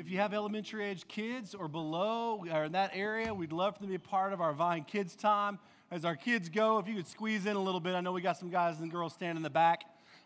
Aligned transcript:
If 0.00 0.08
you 0.08 0.16
have 0.16 0.32
elementary 0.32 0.86
age 0.86 1.06
kids 1.08 1.54
or 1.54 1.68
below 1.68 2.42
or 2.50 2.64
in 2.64 2.72
that 2.72 2.92
area, 2.94 3.34
we'd 3.34 3.52
love 3.52 3.74
for 3.74 3.80
them 3.80 3.88
to 3.88 3.98
be 3.98 4.02
a 4.02 4.08
part 4.08 4.32
of 4.32 4.40
our 4.40 4.54
Vine 4.54 4.84
Kids 4.84 5.14
time. 5.14 5.58
As 5.90 6.06
our 6.06 6.16
kids 6.16 6.48
go, 6.48 6.78
if 6.78 6.88
you 6.88 6.94
could 6.94 7.06
squeeze 7.06 7.44
in 7.44 7.54
a 7.54 7.60
little 7.60 7.80
bit, 7.80 7.94
I 7.94 8.00
know 8.00 8.10
we 8.10 8.22
got 8.22 8.38
some 8.38 8.48
guys 8.48 8.80
and 8.80 8.90
girls 8.90 9.12
standing 9.12 9.36
in 9.36 9.42
the 9.42 9.50
back. 9.50 9.82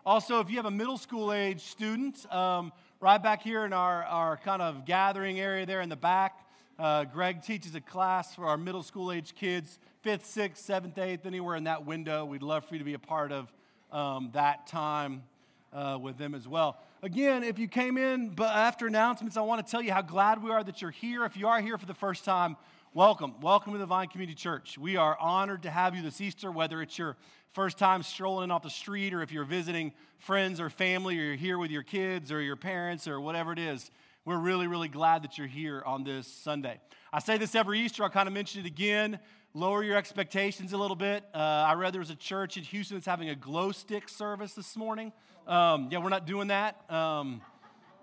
Also, 0.07 0.39
if 0.39 0.49
you 0.49 0.55
have 0.59 0.67
a 0.67 0.71
middle 0.71 0.97
school 0.97 1.33
age 1.33 1.61
student, 1.61 2.25
um, 2.33 2.71
right 3.01 3.21
back 3.21 3.43
here 3.43 3.65
in 3.65 3.73
our, 3.73 4.05
our 4.05 4.37
kind 4.37 4.63
of 4.63 4.85
gathering 4.85 5.41
area 5.41 5.67
there 5.67 5.81
in 5.81 5.89
the 5.89 5.97
back, 5.97 6.47
uh, 6.79 7.03
Greg 7.03 7.43
teaches 7.43 7.75
a 7.75 7.81
class 7.81 8.33
for 8.33 8.47
our 8.47 8.57
middle 8.57 8.85
school 8.85 9.11
age 9.11 9.35
kids, 9.35 9.81
fifth, 10.03 10.27
sixth, 10.27 10.65
seventh, 10.65 10.99
eighth, 10.99 11.27
anywhere 11.27 11.57
in 11.57 11.65
that 11.65 11.85
window. 11.85 12.25
We'd 12.25 12.45
love 12.45 12.65
for 12.65 12.77
you 12.77 12.79
to 12.79 12.85
be 12.85 12.95
a 12.95 13.01
part 13.01 13.33
of 13.33 13.53
um, 13.91 14.31
that 14.35 14.69
time 14.69 15.25
uh, 15.73 15.99
with 16.01 16.17
them 16.17 16.37
as 16.37 16.47
well. 16.47 16.79
Again, 17.05 17.45
if 17.45 17.59
you 17.59 17.69
came 17.69 17.99
in 17.99 18.31
but 18.31 18.57
after 18.57 18.87
announcements, 18.87 19.37
I 19.37 19.43
want 19.43 19.63
to 19.63 19.71
tell 19.71 19.83
you 19.83 19.93
how 19.93 20.01
glad 20.01 20.43
we 20.43 20.51
are 20.51 20.65
that 20.65 20.81
you're 20.81 20.91
here. 20.91 21.27
If 21.27 21.37
you 21.37 21.49
are 21.49 21.61
here 21.61 21.77
for 21.77 21.85
the 21.85 21.93
first 21.93 22.25
time, 22.25 22.57
welcome. 22.95 23.39
Welcome 23.43 23.75
to 23.75 23.79
the 23.79 23.85
Vine 23.85 24.09
Community 24.09 24.35
Church. 24.35 24.79
We 24.79 24.97
are 24.97 25.15
honored 25.21 25.65
to 25.65 25.71
have 25.71 25.95
you 25.95 26.01
this 26.01 26.19
Easter, 26.23 26.51
whether 26.51 26.81
it's 26.81 26.97
your 26.97 27.19
first 27.53 27.77
time 27.77 28.03
strolling 28.03 28.45
in 28.45 28.51
off 28.51 28.63
the 28.63 28.71
street 28.71 29.13
or 29.13 29.21
if 29.21 29.33
you're 29.33 29.45
visiting 29.45 29.93
friends 30.17 30.61
or 30.61 30.71
family 30.71 31.19
or 31.19 31.25
you're 31.25 31.35
here 31.35 31.59
with 31.59 31.71
your 31.71 31.83
kids 31.83 32.33
or 32.33 32.41
your 32.41 32.57
parents 32.57 33.07
or 33.07 33.21
whatever 33.21 33.53
it 33.53 33.59
is. 33.59 33.91
We're 34.25 34.39
really, 34.39 34.67
really 34.67 34.89
glad 34.89 35.25
that 35.25 35.37
you're 35.37 35.47
here 35.47 35.83
on 35.85 36.05
this 36.05 36.27
Sunday. 36.27 36.81
I 37.13 37.19
say 37.19 37.37
this 37.37 37.55
every 37.55 37.81
Easter, 37.81 38.03
I'll 38.03 38.09
kind 38.09 38.29
of 38.29 38.33
mention 38.33 38.63
it 38.63 38.67
again. 38.67 39.19
Lower 39.53 39.85
your 39.85 39.99
expectations 39.99 40.73
a 40.73 40.79
little 40.79 40.97
bit. 40.97 41.23
Uh, 41.35 41.39
I 41.39 41.75
read 41.75 41.93
there 41.93 42.01
was 42.01 42.09
a 42.09 42.17
church 42.17 42.57
in 42.57 42.65
Houston 42.65 42.97
that's 42.97 43.07
having 43.07 43.29
a 43.29 43.37
glow 43.37 43.73
stick 43.73 44.09
service 44.09 44.55
this 44.55 44.75
morning. 44.75 45.13
Um, 45.47 45.89
yeah, 45.91 45.99
we're 45.99 46.09
not 46.09 46.27
doing 46.27 46.49
that. 46.49 46.91
Um, 46.91 47.43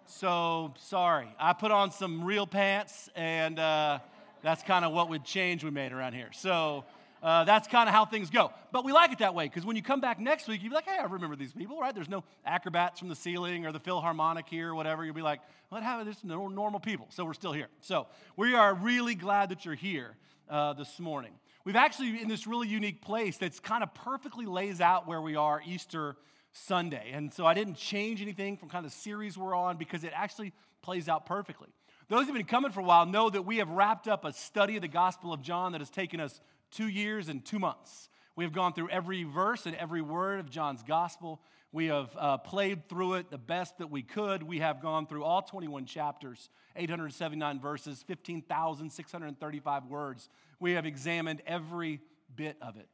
so 0.06 0.74
sorry. 0.78 1.28
I 1.40 1.54
put 1.54 1.72
on 1.72 1.92
some 1.92 2.24
real 2.24 2.46
pants, 2.46 3.10
and 3.16 3.58
uh, 3.58 4.00
that's 4.44 4.62
kind 4.62 4.86
of 4.86 4.94
what 4.94 5.10
would 5.10 5.24
change 5.24 5.64
we 5.64 5.72
made 5.72 5.92
around 5.92 6.14
here. 6.14 6.30
So 6.34 6.86
uh, 7.24 7.44
that's 7.46 7.68
kind 7.68 7.90
of 7.90 7.96
how 7.96 8.06
things 8.06 8.30
go. 8.30 8.52
But 8.72 8.86
we 8.86 8.92
like 8.92 9.12
it 9.12 9.20
that 9.20 9.34
way 9.34 9.46
because 9.46 9.66
when 9.66 9.76
you 9.76 9.82
come 9.82 10.02
back 10.02 10.20
next 10.20 10.48
week, 10.48 10.62
you'll 10.62 10.70
be 10.70 10.76
like, 10.76 10.88
hey, 10.88 11.00
I 11.00 11.06
remember 11.06 11.36
these 11.36 11.52
people, 11.54 11.80
right? 11.80 11.96
There's 11.96 12.10
no 12.10 12.24
acrobats 12.46 13.00
from 13.00 13.10
the 13.10 13.16
ceiling 13.16 13.66
or 13.66 13.72
the 13.72 13.80
Philharmonic 13.80 14.48
here 14.48 14.70
or 14.70 14.76
whatever. 14.76 15.04
You'll 15.04 15.16
be 15.16 15.24
like, 15.24 15.42
what 15.70 15.82
happened? 15.82 16.06
There's 16.06 16.24
no 16.24 16.48
normal 16.48 16.80
people. 16.80 17.08
So 17.10 17.26
we're 17.26 17.34
still 17.34 17.54
here. 17.54 17.70
So 17.80 18.06
we 18.38 18.54
are 18.54 18.76
really 18.76 19.16
glad 19.16 19.50
that 19.50 19.66
you're 19.66 19.74
here 19.74 20.16
uh, 20.48 20.74
this 20.74 21.00
morning. 21.00 21.32
We've 21.66 21.76
actually 21.76 22.22
in 22.22 22.28
this 22.28 22.46
really 22.46 22.68
unique 22.68 23.02
place 23.02 23.38
that's 23.38 23.60
kind 23.60 23.82
of 23.82 23.94
perfectly 23.96 24.46
lays 24.46 24.80
out 24.80 25.08
where 25.08 25.22
we 25.22 25.36
are 25.36 25.60
Easter 25.66 26.18
Sunday. 26.54 27.12
And 27.14 27.34
so 27.34 27.46
I 27.46 27.54
didn't 27.54 27.76
change 27.76 28.22
anything 28.22 28.58
from 28.58 28.70
kind 28.70 28.86
of 28.86 28.92
the 28.92 28.98
series 28.98 29.38
we're 29.38 29.56
on 29.56 29.78
because 29.78 30.04
it 30.04 30.12
actually 30.16 30.54
plays 30.82 31.08
out 31.08 31.26
perfectly. 31.26 31.70
Those 32.10 32.26
who've 32.26 32.36
been 32.36 32.46
coming 32.46 32.72
for 32.72 32.82
a 32.82 32.84
while 32.84 33.06
know 33.06 33.30
that 33.30 33.44
we 33.44 33.58
have 33.58 33.70
wrapped 33.70 34.08
up 34.08 34.26
a 34.26 34.34
study 34.34 34.76
of 34.76 34.82
the 34.82 34.88
Gospel 34.88 35.32
of 35.32 35.42
John 35.42 35.72
that 35.72 35.80
has 35.82 35.90
taken 35.90 36.20
us 36.20 36.42
two 36.72 36.88
years 36.88 37.30
and 37.30 37.44
two 37.46 37.60
months. 37.60 38.10
We 38.36 38.44
have 38.44 38.54
gone 38.54 38.74
through 38.74 38.90
every 38.90 39.24
verse 39.24 39.66
and 39.66 39.76
every 39.76 40.02
word 40.02 40.40
of 40.40 40.50
John's 40.50 40.84
gospel. 40.84 41.42
We 41.74 41.88
have 41.88 42.10
uh, 42.18 42.38
played 42.38 42.90
through 42.90 43.16
it 43.16 43.30
the 43.30 43.38
best 43.38 43.78
that 43.78 43.90
we 43.90 44.04
could. 44.04 44.44
We 44.44 44.60
have 44.60 44.82
gone 44.82 45.06
through 45.06 45.24
all 45.24 45.42
21 45.42 45.86
chapters, 45.86 46.50
879 46.76 47.60
verses, 47.60 48.04
15,635 48.08 49.86
words. 49.86 50.30
We 50.60 50.74
have 50.74 50.86
examined 50.86 51.42
every 51.46 52.02
bit 52.36 52.58
of 52.62 52.78
it. 52.78 52.88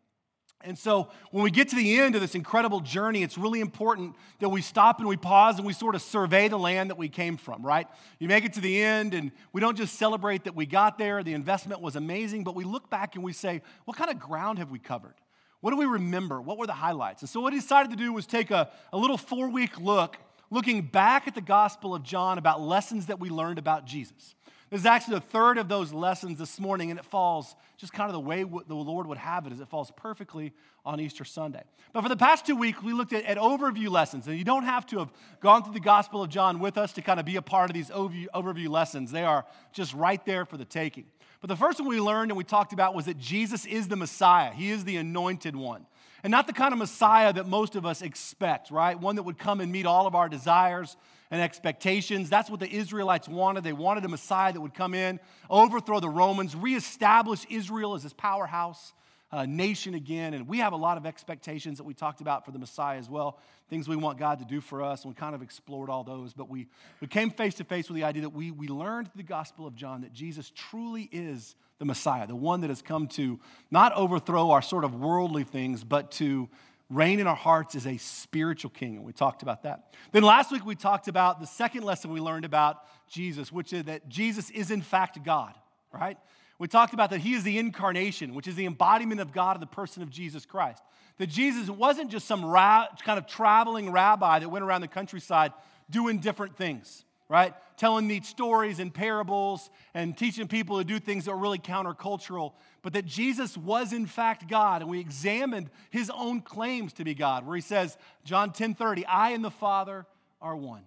And 0.62 0.78
so 0.78 1.10
when 1.32 1.44
we 1.44 1.52
get 1.52 1.70
to 1.70 1.76
the 1.76 2.00
end 2.00 2.16
of 2.16 2.22
this 2.22 2.34
incredible 2.34 2.80
journey, 2.80 3.22
it's 3.22 3.38
really 3.38 3.62
important 3.62 4.16
that 4.40 4.50
we 4.50 4.62
stop 4.62 5.00
and 5.00 5.08
we 5.08 5.16
pause 5.16 5.58
and 5.58 5.68
we 5.68 5.74
sort 5.74 5.94
of 5.94 6.02
survey 6.02 6.48
the 6.48 6.58
land 6.58 6.90
that 6.90 6.98
we 6.98 7.10
came 7.10 7.38
from, 7.38 7.64
right? 7.64 7.88
You 8.20 8.28
make 8.28 8.44
it 8.44 8.54
to 8.54 8.60
the 8.60 8.82
end 8.82 9.14
and 9.14 9.32
we 9.54 9.62
don't 9.62 9.78
just 9.78 9.96
celebrate 9.96 10.46
that 10.46 10.56
we 10.56 10.66
got 10.66 10.98
there, 10.98 11.22
the 11.24 11.34
investment 11.34 11.82
was 11.82 11.96
amazing, 11.96 12.44
but 12.44 12.56
we 12.56 12.64
look 12.64 12.90
back 12.90 13.16
and 13.16 13.24
we 13.24 13.34
say, 13.34 13.62
what 13.86 13.98
kind 13.98 14.10
of 14.10 14.20
ground 14.20 14.58
have 14.58 14.72
we 14.72 14.80
covered? 14.80 15.14
What 15.62 15.72
do 15.72 15.78
we 15.78 15.86
remember? 15.86 16.42
What 16.42 16.58
were 16.58 16.68
the 16.68 16.74
highlights? 16.74 17.22
And 17.22 17.30
so 17.30 17.40
what 17.40 17.54
he 17.54 17.60
decided 17.60 17.92
to 17.92 17.98
do 17.98 18.12
was 18.12 18.26
take 18.26 18.50
a, 18.50 18.72
a 18.92 18.98
little 18.98 19.18
four 19.18 19.50
week 19.50 19.80
look, 19.80 20.18
looking 20.50 20.82
back 20.82 21.28
at 21.28 21.36
the 21.36 21.42
Gospel 21.42 21.94
of 21.94 22.04
John 22.04 22.38
about 22.40 22.62
lessons 22.62 23.08
that 23.08 23.20
we 23.20 23.30
learned 23.30 23.60
about 23.60 23.86
Jesus. 23.86 24.36
This 24.70 24.82
is 24.82 24.86
actually 24.86 25.16
the 25.16 25.22
third 25.22 25.58
of 25.58 25.70
those 25.70 25.94
lessons 25.94 26.40
this 26.40 26.60
morning, 26.60 26.92
and 26.92 27.00
it 27.00 27.06
falls 27.06 27.56
just 27.78 27.94
kind 27.94 28.10
of 28.10 28.14
the 28.14 28.20
way 28.20 28.44
the 28.44 28.76
Lord 28.76 29.08
would 29.08 29.18
have 29.18 29.48
it, 29.48 29.54
as 29.54 29.62
it 29.62 29.70
falls 29.70 29.92
perfectly 29.96 30.52
on 30.86 31.00
Easter 31.00 31.24
Sunday. 31.24 31.64
But 31.94 32.02
for 32.02 32.10
the 32.10 32.18
past 32.18 32.46
two 32.46 32.56
weeks, 32.58 32.84
we 32.84 32.92
looked 32.92 33.14
at, 33.14 33.24
at 33.24 33.38
overview 33.38 33.90
lessons, 33.90 34.28
and 34.28 34.38
you 34.38 34.44
don't 34.44 34.66
have 34.66 34.86
to 34.88 35.00
have 35.00 35.10
gone 35.40 35.64
through 35.64 35.74
the 35.74 35.80
Gospel 35.80 36.22
of 36.22 36.30
John 36.30 36.60
with 36.60 36.78
us 36.78 36.92
to 36.94 37.02
kind 37.02 37.18
of 37.18 37.26
be 37.26 37.38
a 37.38 37.42
part 37.42 37.70
of 37.70 37.76
these 37.76 37.90
overview, 37.90 38.28
overview 38.36 38.68
lessons. 38.68 39.10
They 39.10 39.24
are 39.24 39.46
just 39.72 39.94
right 39.94 40.24
there 40.26 40.44
for 40.46 40.58
the 40.58 40.66
taking. 40.66 41.06
But 41.40 41.48
the 41.48 41.56
first 41.56 41.80
one 41.80 41.88
we 41.88 42.02
learned 42.02 42.32
and 42.32 42.38
we 42.38 42.44
talked 42.44 42.74
about 42.74 42.94
was 42.94 43.06
that 43.06 43.18
Jesus 43.18 43.66
is 43.66 43.88
the 43.88 43.96
Messiah, 43.96 44.52
He 44.52 44.70
is 44.72 44.84
the 44.84 44.98
anointed 44.98 45.56
one. 45.56 45.86
And 46.24 46.32
not 46.32 46.46
the 46.48 46.54
kind 46.54 46.74
of 46.74 46.80
Messiah 46.80 47.32
that 47.32 47.48
most 47.48 47.76
of 47.78 47.86
us 47.86 48.02
expect, 48.02 48.70
right? 48.70 49.00
One 49.00 49.16
that 49.16 49.24
would 49.24 49.38
come 49.38 49.62
and 49.62 49.72
meet 49.72 49.86
all 49.86 50.08
of 50.08 50.16
our 50.16 50.28
desires 50.28 50.98
and 51.32 51.42
expectations. 51.42 52.30
That's 52.30 52.50
what 52.50 52.60
the 52.60 52.70
Israelites 52.70 53.28
wanted. 53.28 53.64
They 53.64 53.74
wanted 53.74 54.06
a 54.06 54.10
Messiah 54.10 54.54
that 54.54 54.62
would 54.62 54.74
come 54.74 54.94
in, 54.94 55.20
overthrow 55.50 56.00
the 56.00 56.10
Romans, 56.10 56.56
reestablish 56.56 57.46
Israel 57.50 57.94
as 57.96 58.04
this 58.04 58.14
powerhouse 58.14 58.94
uh, 59.32 59.46
nation 59.46 59.94
again. 59.94 60.34
And 60.34 60.48
we 60.48 60.60
have 60.60 60.74
a 60.74 60.78
lot 60.78 60.98
of 60.98 61.06
expectations 61.06 61.78
that 61.78 61.84
we 61.84 61.94
talked 61.94 62.22
about 62.22 62.46
for 62.46 62.52
the 62.52 62.60
Messiah 62.60 62.98
as 62.98 63.10
well, 63.10 63.40
things 63.70 63.88
we 63.88 63.96
want 63.96 64.18
God 64.18 64.40
to 64.40 64.46
do 64.46 64.62
for 64.62 64.82
us. 64.82 65.04
And 65.04 65.14
we 65.14 65.20
kind 65.20 65.36
of 65.36 65.42
explored 65.42 65.90
all 65.90 66.04
those. 66.04 66.34
But 66.34 66.50
we, 66.50 66.68
we 67.02 67.08
came 67.08 67.30
face 67.30 67.56
to 67.56 67.64
face 67.64 67.90
with 67.90 67.98
the 67.98 68.04
idea 68.04 68.22
that 68.22 68.30
we, 68.30 68.52
we 68.52 68.68
learned 68.68 69.10
the 69.16 69.24
Gospel 69.24 69.68
of 69.68 69.76
John 69.76 70.02
that 70.02 70.14
Jesus 70.14 70.52
truly 70.56 71.10
is 71.12 71.56
the 71.80 71.86
Messiah, 71.86 72.26
the 72.26 72.36
one 72.36 72.62
that 72.62 72.70
has 72.70 72.82
come 72.82 73.08
to 73.08 73.40
not 73.70 73.94
overthrow 73.94 74.52
our 74.52 74.62
sort 74.62 74.84
of 74.84 74.96
worldly 74.96 75.44
things, 75.44 75.84
but 75.84 76.12
to 76.12 76.50
reign 76.90 77.20
in 77.20 77.28
our 77.28 77.36
hearts 77.36 77.76
as 77.76 77.86
a 77.86 77.98
spiritual 77.98 78.72
king. 78.72 78.96
And 78.96 79.06
we 79.06 79.12
talked 79.12 79.42
about 79.42 79.64
that. 79.64 79.94
Then 80.12 80.24
last 80.24 80.52
week 80.52 80.66
we 80.66 80.76
talked 80.76 81.08
about 81.08 81.40
the 81.40 81.48
second 81.48 81.84
lesson 81.84 82.12
we 82.12 82.22
learned 82.22 82.46
about 82.46 82.84
Jesus, 83.10 83.52
which 83.52 83.74
is 83.74 83.86
that 83.86 84.08
Jesus 84.08 84.50
is 84.50 84.72
in 84.72 84.82
fact 84.82 85.22
God, 85.24 85.54
right? 85.94 86.18
We 86.60 86.68
talked 86.68 86.94
about 86.94 87.10
that 87.12 87.20
he 87.20 87.34
is 87.34 87.44
the 87.44 87.58
incarnation, 87.58 88.34
which 88.34 88.48
is 88.48 88.56
the 88.56 88.66
embodiment 88.66 89.22
of 89.22 89.32
God 89.32 89.56
in 89.58 89.60
the 89.60 89.68
person 89.68 90.02
of 90.02 90.10
Jesus 90.10 90.46
Christ. 90.46 90.82
That 91.18 91.28
Jesus 91.28 91.70
wasn't 91.70 92.10
just 92.10 92.26
some 92.28 92.46
ra- 92.46 92.88
kind 93.04 93.20
of 93.20 93.28
traveling 93.28 93.92
rabbi 93.92 94.40
that 94.40 94.50
went 94.50 94.64
around 94.64 94.82
the 94.82 94.88
countryside 94.88 95.52
doing 95.90 96.20
different 96.20 96.56
things 96.56 97.04
right? 97.30 97.54
Telling 97.76 98.08
neat 98.08 98.26
stories 98.26 98.80
and 98.80 98.94
parables 98.94 99.70
and 99.94 100.18
teaching 100.18 100.48
people 100.48 100.78
to 100.78 100.84
do 100.84 101.00
things 101.00 101.26
that 101.26 101.32
are 101.32 101.38
really 101.38 101.60
countercultural, 101.60 102.54
but 102.88 102.94
that 102.94 103.06
Jesus 103.06 103.58
was 103.58 103.92
in 103.92 104.06
fact 104.06 104.48
God. 104.48 104.82
And 104.82 104.90
we 104.90 105.02
examined 105.02 105.70
his 105.90 106.10
own 106.10 106.40
claims 106.40 106.94
to 106.94 107.04
be 107.04 107.14
God, 107.14 107.46
where 107.46 107.58
he 107.58 107.62
says, 107.62 107.98
John 108.24 108.54
10 108.54 108.76
30, 108.76 109.06
I 109.06 109.32
and 109.32 109.44
the 109.44 109.52
Father 109.52 110.06
are 110.42 110.56
one. 110.56 110.84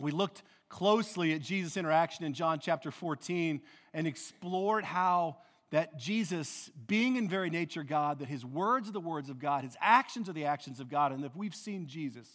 We 0.00 0.12
looked 0.12 0.44
closely 0.68 1.32
at 1.32 1.40
Jesus' 1.40 1.76
interaction 1.76 2.24
in 2.24 2.34
John 2.34 2.60
chapter 2.60 2.92
14 2.92 3.60
and 3.92 4.06
explored 4.06 4.84
how 4.84 5.38
that 5.70 5.98
Jesus, 5.98 6.70
being 6.86 7.16
in 7.16 7.28
very 7.28 7.50
nature 7.50 7.82
God, 7.82 8.20
that 8.20 8.28
his 8.28 8.44
words 8.44 8.88
are 8.88 8.92
the 8.92 9.00
words 9.00 9.28
of 9.28 9.40
God, 9.40 9.64
his 9.64 9.76
actions 9.80 10.28
are 10.28 10.34
the 10.34 10.44
actions 10.44 10.78
of 10.78 10.88
God, 10.88 11.10
and 11.10 11.24
if 11.24 11.34
we've 11.34 11.52
seen 11.52 11.88
Jesus, 11.88 12.28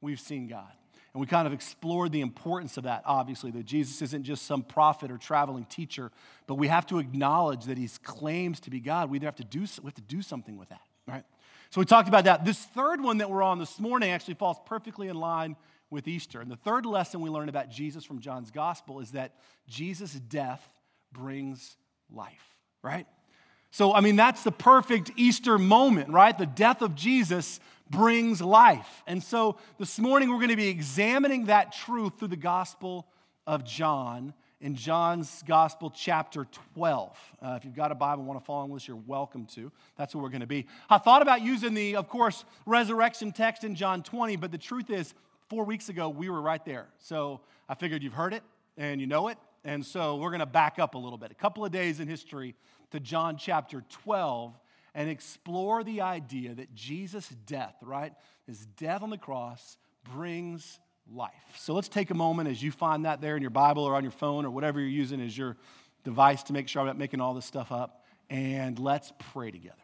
we've 0.00 0.18
seen 0.18 0.48
God. 0.48 0.72
And 1.14 1.20
we 1.20 1.28
kind 1.28 1.46
of 1.46 1.52
explored 1.52 2.10
the 2.10 2.20
importance 2.20 2.76
of 2.76 2.84
that, 2.84 3.02
obviously, 3.06 3.52
that 3.52 3.64
Jesus 3.64 4.02
isn't 4.02 4.24
just 4.24 4.46
some 4.46 4.62
prophet 4.62 5.12
or 5.12 5.16
traveling 5.16 5.64
teacher, 5.64 6.10
but 6.48 6.56
we 6.56 6.66
have 6.66 6.86
to 6.88 6.98
acknowledge 6.98 7.66
that 7.66 7.78
he 7.78 7.88
claims 8.02 8.58
to 8.60 8.70
be 8.70 8.80
God. 8.80 9.10
We 9.10 9.20
have 9.20 9.36
to 9.36 9.44
do, 9.44 9.60
we 9.60 9.86
have 9.86 9.94
to 9.94 10.02
do 10.02 10.22
something 10.22 10.58
with 10.58 10.70
that, 10.70 10.82
right? 11.06 11.22
So 11.70 11.80
we 11.80 11.84
talked 11.84 12.08
about 12.08 12.24
that. 12.24 12.44
This 12.44 12.58
third 12.58 13.00
one 13.00 13.18
that 13.18 13.30
we're 13.30 13.44
on 13.44 13.60
this 13.60 13.78
morning 13.78 14.10
actually 14.10 14.34
falls 14.34 14.56
perfectly 14.66 15.08
in 15.08 15.16
line 15.16 15.56
with 15.88 16.08
Easter. 16.08 16.40
And 16.40 16.50
the 16.50 16.56
third 16.56 16.84
lesson 16.84 17.20
we 17.20 17.30
learned 17.30 17.48
about 17.48 17.70
Jesus 17.70 18.04
from 18.04 18.18
John's 18.18 18.50
gospel 18.50 18.98
is 18.98 19.12
that 19.12 19.36
Jesus' 19.68 20.14
death 20.14 20.68
brings 21.12 21.76
life, 22.10 22.56
right? 22.82 23.06
So, 23.70 23.92
I 23.92 24.00
mean, 24.00 24.16
that's 24.16 24.44
the 24.44 24.52
perfect 24.52 25.12
Easter 25.16 25.58
moment, 25.58 26.10
right? 26.10 26.36
The 26.36 26.46
death 26.46 26.82
of 26.82 26.94
Jesus 26.94 27.58
brings 27.90 28.40
life. 28.40 29.02
And 29.06 29.22
so 29.22 29.56
this 29.78 29.98
morning 29.98 30.30
we're 30.30 30.36
going 30.36 30.48
to 30.48 30.56
be 30.56 30.68
examining 30.68 31.46
that 31.46 31.72
truth 31.72 32.18
through 32.18 32.28
the 32.28 32.36
Gospel 32.36 33.06
of 33.46 33.64
John 33.64 34.34
in 34.60 34.74
John's 34.74 35.42
Gospel, 35.46 35.90
chapter 35.90 36.46
12. 36.74 37.18
Uh, 37.42 37.54
if 37.58 37.66
you've 37.66 37.74
got 37.74 37.92
a 37.92 37.94
Bible 37.94 38.20
and 38.20 38.28
want 38.28 38.40
to 38.40 38.46
follow 38.46 38.72
this, 38.72 38.88
you're 38.88 38.96
welcome 38.96 39.44
to. 39.54 39.70
That's 39.96 40.14
where 40.14 40.22
we're 40.22 40.30
going 40.30 40.40
to 40.40 40.46
be. 40.46 40.66
I 40.88 40.96
thought 40.96 41.20
about 41.20 41.42
using 41.42 41.74
the, 41.74 41.96
of 41.96 42.08
course, 42.08 42.46
resurrection 42.64 43.30
text 43.32 43.64
in 43.64 43.74
John 43.74 44.02
20, 44.02 44.36
but 44.36 44.50
the 44.50 44.58
truth 44.58 44.88
is, 44.88 45.12
four 45.50 45.64
weeks 45.64 45.90
ago, 45.90 46.08
we 46.08 46.30
were 46.30 46.40
right 46.40 46.64
there. 46.64 46.86
So 46.98 47.42
I 47.68 47.74
figured 47.74 48.02
you've 48.02 48.14
heard 48.14 48.32
it 48.32 48.42
and 48.78 49.02
you 49.02 49.06
know 49.06 49.28
it. 49.28 49.36
And 49.64 49.84
so 49.84 50.16
we're 50.16 50.30
going 50.30 50.40
to 50.40 50.46
back 50.46 50.78
up 50.78 50.94
a 50.94 50.98
little 50.98 51.18
bit, 51.18 51.30
a 51.30 51.34
couple 51.34 51.64
of 51.64 51.70
days 51.70 52.00
in 52.00 52.08
history 52.08 52.54
to 52.90 53.00
John 53.00 53.36
chapter 53.36 53.84
12 54.04 54.54
and 54.94 55.10
explore 55.10 55.82
the 55.82 56.00
idea 56.00 56.54
that 56.54 56.74
Jesus' 56.74 57.28
death, 57.46 57.74
right, 57.82 58.12
his 58.46 58.64
death 58.64 59.02
on 59.02 59.10
the 59.10 59.18
cross 59.18 59.76
brings 60.14 60.78
life. 61.12 61.32
So 61.56 61.74
let's 61.74 61.88
take 61.88 62.10
a 62.10 62.14
moment 62.14 62.48
as 62.48 62.62
you 62.62 62.70
find 62.70 63.04
that 63.04 63.20
there 63.20 63.36
in 63.36 63.42
your 63.42 63.50
Bible 63.50 63.84
or 63.84 63.94
on 63.94 64.04
your 64.04 64.12
phone 64.12 64.44
or 64.44 64.50
whatever 64.50 64.80
you're 64.80 64.88
using 64.88 65.20
as 65.20 65.36
your 65.36 65.56
device 66.04 66.42
to 66.44 66.52
make 66.52 66.68
sure 66.68 66.80
I'm 66.80 66.86
not 66.86 66.98
making 66.98 67.20
all 67.20 67.34
this 67.34 67.46
stuff 67.46 67.72
up, 67.72 68.04
and 68.30 68.78
let's 68.78 69.12
pray 69.32 69.50
together. 69.50 69.76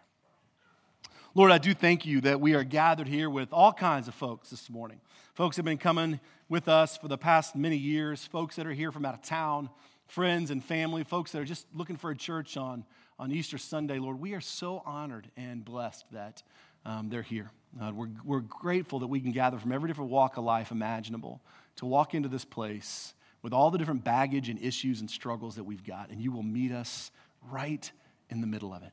Lord, 1.34 1.52
I 1.52 1.58
do 1.58 1.74
thank 1.74 2.06
you 2.06 2.20
that 2.22 2.40
we 2.40 2.54
are 2.54 2.64
gathered 2.64 3.06
here 3.06 3.30
with 3.30 3.52
all 3.52 3.72
kinds 3.72 4.08
of 4.08 4.14
folks 4.14 4.50
this 4.50 4.68
morning. 4.68 5.00
Folks 5.34 5.56
have 5.56 5.64
been 5.64 5.78
coming 5.78 6.20
with 6.48 6.68
us 6.68 6.96
for 6.96 7.08
the 7.08 7.16
past 7.16 7.54
many 7.54 7.76
years, 7.76 8.24
folks 8.24 8.56
that 8.56 8.66
are 8.66 8.72
here 8.72 8.90
from 8.90 9.04
out 9.04 9.14
of 9.14 9.22
town, 9.22 9.70
friends 10.08 10.50
and 10.50 10.62
family, 10.64 11.04
folks 11.04 11.32
that 11.32 11.40
are 11.40 11.44
just 11.44 11.66
looking 11.72 11.96
for 11.96 12.10
a 12.10 12.16
church 12.16 12.56
on, 12.56 12.84
on 13.20 13.30
Easter 13.30 13.58
Sunday. 13.58 13.98
Lord, 13.98 14.18
we 14.18 14.32
are 14.32 14.40
so 14.40 14.82
honored 14.86 15.30
and 15.36 15.62
blessed 15.62 16.06
that 16.12 16.42
um, 16.86 17.10
they're 17.10 17.20
here. 17.20 17.50
Uh, 17.80 17.92
we're, 17.94 18.08
we're 18.24 18.40
grateful 18.40 19.00
that 19.00 19.08
we 19.08 19.20
can 19.20 19.30
gather 19.30 19.58
from 19.58 19.72
every 19.72 19.88
different 19.88 20.10
walk 20.10 20.38
of 20.38 20.44
life 20.44 20.70
imaginable 20.70 21.42
to 21.76 21.84
walk 21.84 22.14
into 22.14 22.30
this 22.30 22.46
place 22.46 23.12
with 23.42 23.52
all 23.52 23.70
the 23.70 23.76
different 23.76 24.04
baggage 24.04 24.48
and 24.48 24.58
issues 24.62 25.00
and 25.00 25.10
struggles 25.10 25.56
that 25.56 25.64
we've 25.64 25.84
got, 25.84 26.08
and 26.08 26.22
you 26.22 26.32
will 26.32 26.42
meet 26.42 26.72
us 26.72 27.10
right 27.50 27.92
in 28.30 28.40
the 28.40 28.46
middle 28.46 28.72
of 28.72 28.82
it. 28.82 28.92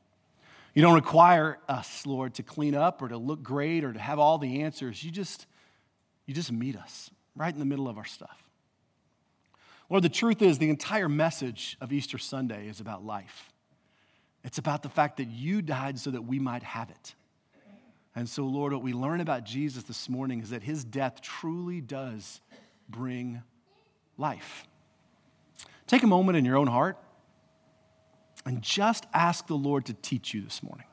You 0.74 0.82
don't 0.82 0.94
require 0.94 1.58
us, 1.66 2.04
Lord, 2.04 2.34
to 2.34 2.42
clean 2.42 2.74
up 2.74 3.00
or 3.00 3.08
to 3.08 3.16
look 3.16 3.42
great 3.42 3.82
or 3.82 3.94
to 3.94 3.98
have 3.98 4.18
all 4.18 4.36
the 4.36 4.60
answers. 4.60 5.02
You 5.02 5.10
just, 5.10 5.46
you 6.26 6.34
just 6.34 6.52
meet 6.52 6.76
us 6.76 7.10
right 7.34 7.52
in 7.52 7.58
the 7.58 7.64
middle 7.64 7.88
of 7.88 7.96
our 7.96 8.04
stuff. 8.04 8.44
Lord, 9.88 10.04
the 10.04 10.10
truth 10.10 10.42
is, 10.42 10.58
the 10.58 10.68
entire 10.68 11.08
message 11.08 11.78
of 11.80 11.94
Easter 11.94 12.18
Sunday 12.18 12.68
is 12.68 12.78
about 12.78 13.02
life. 13.02 13.50
It's 14.44 14.58
about 14.58 14.82
the 14.82 14.88
fact 14.88 15.18
that 15.18 15.28
you 15.28 15.62
died 15.62 15.98
so 15.98 16.10
that 16.10 16.22
we 16.22 16.38
might 16.38 16.62
have 16.62 16.90
it. 16.90 17.14
And 18.14 18.28
so, 18.28 18.44
Lord, 18.44 18.72
what 18.72 18.82
we 18.82 18.92
learn 18.92 19.20
about 19.20 19.44
Jesus 19.44 19.84
this 19.84 20.08
morning 20.08 20.40
is 20.40 20.50
that 20.50 20.62
his 20.62 20.84
death 20.84 21.20
truly 21.20 21.80
does 21.80 22.40
bring 22.88 23.42
life. 24.16 24.64
Take 25.86 26.02
a 26.02 26.06
moment 26.06 26.36
in 26.36 26.44
your 26.44 26.56
own 26.56 26.66
heart 26.66 26.98
and 28.44 28.62
just 28.62 29.06
ask 29.12 29.46
the 29.46 29.54
Lord 29.54 29.86
to 29.86 29.94
teach 29.94 30.34
you 30.34 30.42
this 30.42 30.62
morning. 30.62 30.86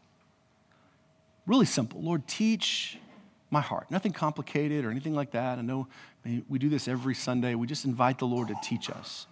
Really 1.48 1.66
simple. 1.66 2.02
Lord, 2.02 2.28
teach 2.28 2.98
my 3.50 3.62
heart. 3.62 3.90
Nothing 3.90 4.12
complicated 4.12 4.86
or 4.86 4.92
anything 4.92 5.16
like 5.16 5.32
that. 5.32 5.58
I 5.58 5.62
know 5.62 5.88
we 6.50 6.60
do 6.60 6.70
this 6.70 6.88
every 6.88 7.16
Sunday. 7.16 7.56
We 7.56 7.68
just 7.68 7.86
invite 7.86 8.20
the 8.20 8.28
Lord 8.28 8.50
to 8.50 8.56
teach 8.64 8.90
us. 8.90 9.28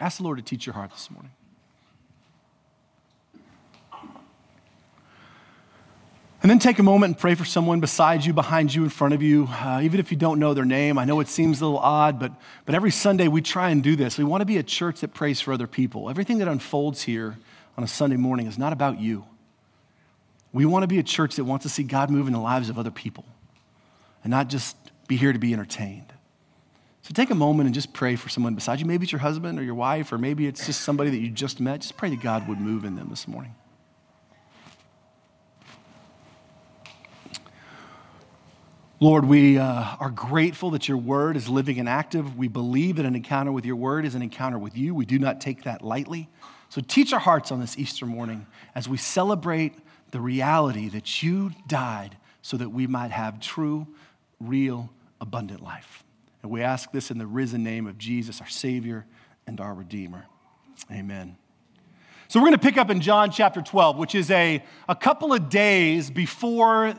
Ask 0.00 0.18
the 0.18 0.24
Lord 0.24 0.38
to 0.38 0.44
teach 0.44 0.66
your 0.66 0.74
heart 0.74 0.92
this 0.92 1.10
morning. 1.10 1.32
And 6.40 6.50
then 6.50 6.60
take 6.60 6.78
a 6.78 6.84
moment 6.84 7.14
and 7.14 7.20
pray 7.20 7.34
for 7.34 7.44
someone 7.44 7.80
beside 7.80 8.24
you, 8.24 8.32
behind 8.32 8.72
you, 8.72 8.84
in 8.84 8.90
front 8.90 9.12
of 9.12 9.22
you, 9.22 9.48
uh, 9.50 9.80
even 9.82 9.98
if 9.98 10.12
you 10.12 10.16
don't 10.16 10.38
know 10.38 10.54
their 10.54 10.64
name. 10.64 10.96
I 10.96 11.04
know 11.04 11.18
it 11.18 11.26
seems 11.26 11.60
a 11.60 11.64
little 11.64 11.80
odd, 11.80 12.20
but, 12.20 12.32
but 12.64 12.76
every 12.76 12.92
Sunday 12.92 13.26
we 13.26 13.42
try 13.42 13.70
and 13.70 13.82
do 13.82 13.96
this. 13.96 14.18
We 14.18 14.24
want 14.24 14.42
to 14.42 14.46
be 14.46 14.56
a 14.56 14.62
church 14.62 15.00
that 15.00 15.14
prays 15.14 15.40
for 15.40 15.52
other 15.52 15.66
people. 15.66 16.08
Everything 16.08 16.38
that 16.38 16.46
unfolds 16.46 17.02
here 17.02 17.36
on 17.76 17.82
a 17.82 17.88
Sunday 17.88 18.16
morning 18.16 18.46
is 18.46 18.56
not 18.56 18.72
about 18.72 19.00
you. 19.00 19.24
We 20.52 20.64
want 20.64 20.84
to 20.84 20.86
be 20.86 20.98
a 20.98 21.02
church 21.02 21.36
that 21.36 21.44
wants 21.44 21.64
to 21.64 21.68
see 21.68 21.82
God 21.82 22.08
move 22.08 22.28
in 22.28 22.32
the 22.32 22.40
lives 22.40 22.70
of 22.70 22.78
other 22.78 22.92
people 22.92 23.24
and 24.22 24.30
not 24.30 24.48
just 24.48 24.76
be 25.08 25.16
here 25.16 25.32
to 25.32 25.38
be 25.38 25.52
entertained. 25.52 26.12
So 27.02 27.12
take 27.14 27.30
a 27.30 27.34
moment 27.34 27.66
and 27.66 27.74
just 27.74 27.92
pray 27.92 28.16
for 28.16 28.28
someone 28.28 28.54
beside 28.54 28.80
you. 28.80 28.86
Maybe 28.86 29.04
it's 29.04 29.12
your 29.12 29.20
husband 29.20 29.58
or 29.58 29.62
your 29.62 29.74
wife, 29.74 30.12
or 30.12 30.18
maybe 30.18 30.46
it's 30.46 30.66
just 30.66 30.82
somebody 30.82 31.10
that 31.10 31.18
you 31.18 31.30
just 31.30 31.58
met. 31.58 31.80
Just 31.80 31.96
pray 31.96 32.10
that 32.10 32.20
God 32.20 32.46
would 32.48 32.60
move 32.60 32.84
in 32.84 32.96
them 32.96 33.08
this 33.08 33.26
morning. 33.26 33.54
Lord, 39.00 39.26
we 39.26 39.58
uh, 39.58 39.96
are 40.00 40.10
grateful 40.10 40.70
that 40.70 40.88
your 40.88 40.96
word 40.96 41.36
is 41.36 41.48
living 41.48 41.78
and 41.78 41.88
active. 41.88 42.36
We 42.36 42.48
believe 42.48 42.96
that 42.96 43.06
an 43.06 43.14
encounter 43.14 43.52
with 43.52 43.64
your 43.64 43.76
word 43.76 44.04
is 44.04 44.16
an 44.16 44.22
encounter 44.22 44.58
with 44.58 44.76
you. 44.76 44.92
We 44.92 45.06
do 45.06 45.20
not 45.20 45.40
take 45.40 45.62
that 45.62 45.82
lightly. 45.82 46.28
So 46.68 46.80
teach 46.80 47.12
our 47.12 47.20
hearts 47.20 47.52
on 47.52 47.60
this 47.60 47.78
Easter 47.78 48.06
morning 48.06 48.48
as 48.74 48.88
we 48.88 48.96
celebrate 48.96 49.74
the 50.10 50.20
reality 50.20 50.88
that 50.88 51.22
you 51.22 51.52
died 51.68 52.16
so 52.42 52.56
that 52.56 52.70
we 52.70 52.88
might 52.88 53.12
have 53.12 53.38
true, 53.38 53.86
real, 54.40 54.90
abundant 55.20 55.62
life. 55.62 56.02
And 56.42 56.50
we 56.50 56.62
ask 56.62 56.90
this 56.90 57.12
in 57.12 57.18
the 57.18 57.26
risen 57.26 57.62
name 57.62 57.86
of 57.86 57.98
Jesus, 57.98 58.40
our 58.40 58.48
Savior 58.48 59.06
and 59.46 59.60
our 59.60 59.74
Redeemer. 59.74 60.26
Amen. 60.90 61.36
So 62.26 62.40
we're 62.40 62.46
going 62.46 62.58
to 62.58 62.66
pick 62.66 62.76
up 62.76 62.90
in 62.90 63.00
John 63.00 63.30
chapter 63.30 63.62
12, 63.62 63.96
which 63.96 64.16
is 64.16 64.28
a, 64.32 64.64
a 64.88 64.96
couple 64.96 65.32
of 65.32 65.48
days 65.48 66.10
before 66.10 66.94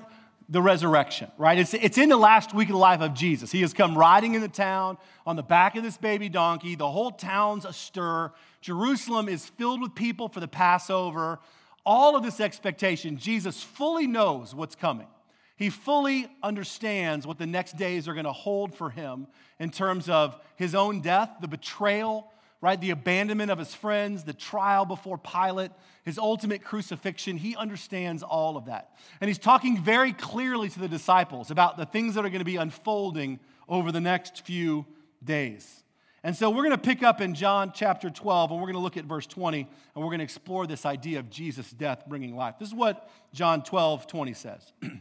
the 0.49 0.61
resurrection, 0.61 1.31
right? 1.37 1.59
It's, 1.59 1.75
it's 1.75 1.99
in 1.99 2.09
the 2.09 2.17
last 2.17 2.55
week 2.55 2.69
of 2.69 2.73
the 2.73 2.79
life 2.79 3.01
of 3.01 3.13
Jesus. 3.13 3.51
He 3.51 3.61
has 3.61 3.71
come 3.71 3.95
riding 3.95 4.33
in 4.33 4.41
the 4.41 4.47
town 4.47 4.97
on 5.25 5.35
the 5.35 5.43
back 5.43 5.75
of 5.75 5.83
this 5.83 5.95
baby 5.95 6.27
donkey. 6.27 6.73
The 6.73 6.89
whole 6.89 7.11
town's 7.11 7.65
astir. 7.65 8.31
Jerusalem 8.59 9.29
is 9.29 9.45
filled 9.45 9.79
with 9.79 9.93
people 9.93 10.27
for 10.27 10.39
the 10.39 10.47
Passover. 10.47 11.39
All 11.85 12.15
of 12.15 12.23
this 12.23 12.39
expectation, 12.39 13.17
Jesus 13.17 13.61
fully 13.61 14.07
knows 14.07 14.55
what's 14.55 14.75
coming. 14.75 15.07
He 15.55 15.69
fully 15.69 16.27
understands 16.41 17.27
what 17.27 17.37
the 17.37 17.45
next 17.45 17.77
days 17.77 18.07
are 18.07 18.13
going 18.13 18.25
to 18.25 18.31
hold 18.31 18.73
for 18.73 18.89
him 18.89 19.27
in 19.59 19.69
terms 19.69 20.09
of 20.09 20.35
his 20.55 20.73
own 20.73 21.01
death, 21.01 21.29
the 21.41 21.47
betrayal, 21.47 22.31
right? 22.61 22.79
The 22.79 22.91
abandonment 22.91 23.51
of 23.51 23.57
his 23.57 23.73
friends, 23.73 24.23
the 24.23 24.33
trial 24.33 24.85
before 24.85 25.17
Pilate, 25.17 25.71
his 26.03 26.17
ultimate 26.17 26.63
crucifixion. 26.63 27.37
He 27.37 27.55
understands 27.55 28.21
all 28.21 28.57
of 28.57 28.65
that. 28.65 28.97
And 29.21 29.29
he's 29.29 29.37
talking 29.37 29.81
very 29.81 30.11
clearly 30.11 30.69
to 30.69 30.79
the 30.79 30.87
disciples 30.87 31.51
about 31.51 31.77
the 31.77 31.85
things 31.85 32.15
that 32.15 32.25
are 32.25 32.29
going 32.29 32.39
to 32.39 32.45
be 32.45 32.57
unfolding 32.57 33.39
over 33.67 33.91
the 33.91 34.01
next 34.01 34.45
few 34.45 34.85
days. 35.23 35.83
And 36.21 36.35
so 36.35 36.49
we're 36.49 36.63
going 36.63 36.71
to 36.71 36.77
pick 36.77 37.01
up 37.01 37.21
in 37.21 37.33
John 37.33 37.71
chapter 37.73 38.09
12, 38.09 38.51
and 38.51 38.59
we're 38.59 38.65
going 38.65 38.73
to 38.73 38.81
look 38.81 38.97
at 38.97 39.05
verse 39.05 39.25
20, 39.25 39.59
and 39.61 39.69
we're 39.95 40.09
going 40.09 40.19
to 40.19 40.25
explore 40.25 40.67
this 40.67 40.85
idea 40.85 41.19
of 41.19 41.29
Jesus' 41.29 41.71
death 41.71 42.03
bringing 42.07 42.35
life. 42.35 42.55
This 42.59 42.67
is 42.67 42.75
what 42.75 43.09
John 43.33 43.63
12, 43.63 44.05
20 44.05 44.33
says. 44.33 44.73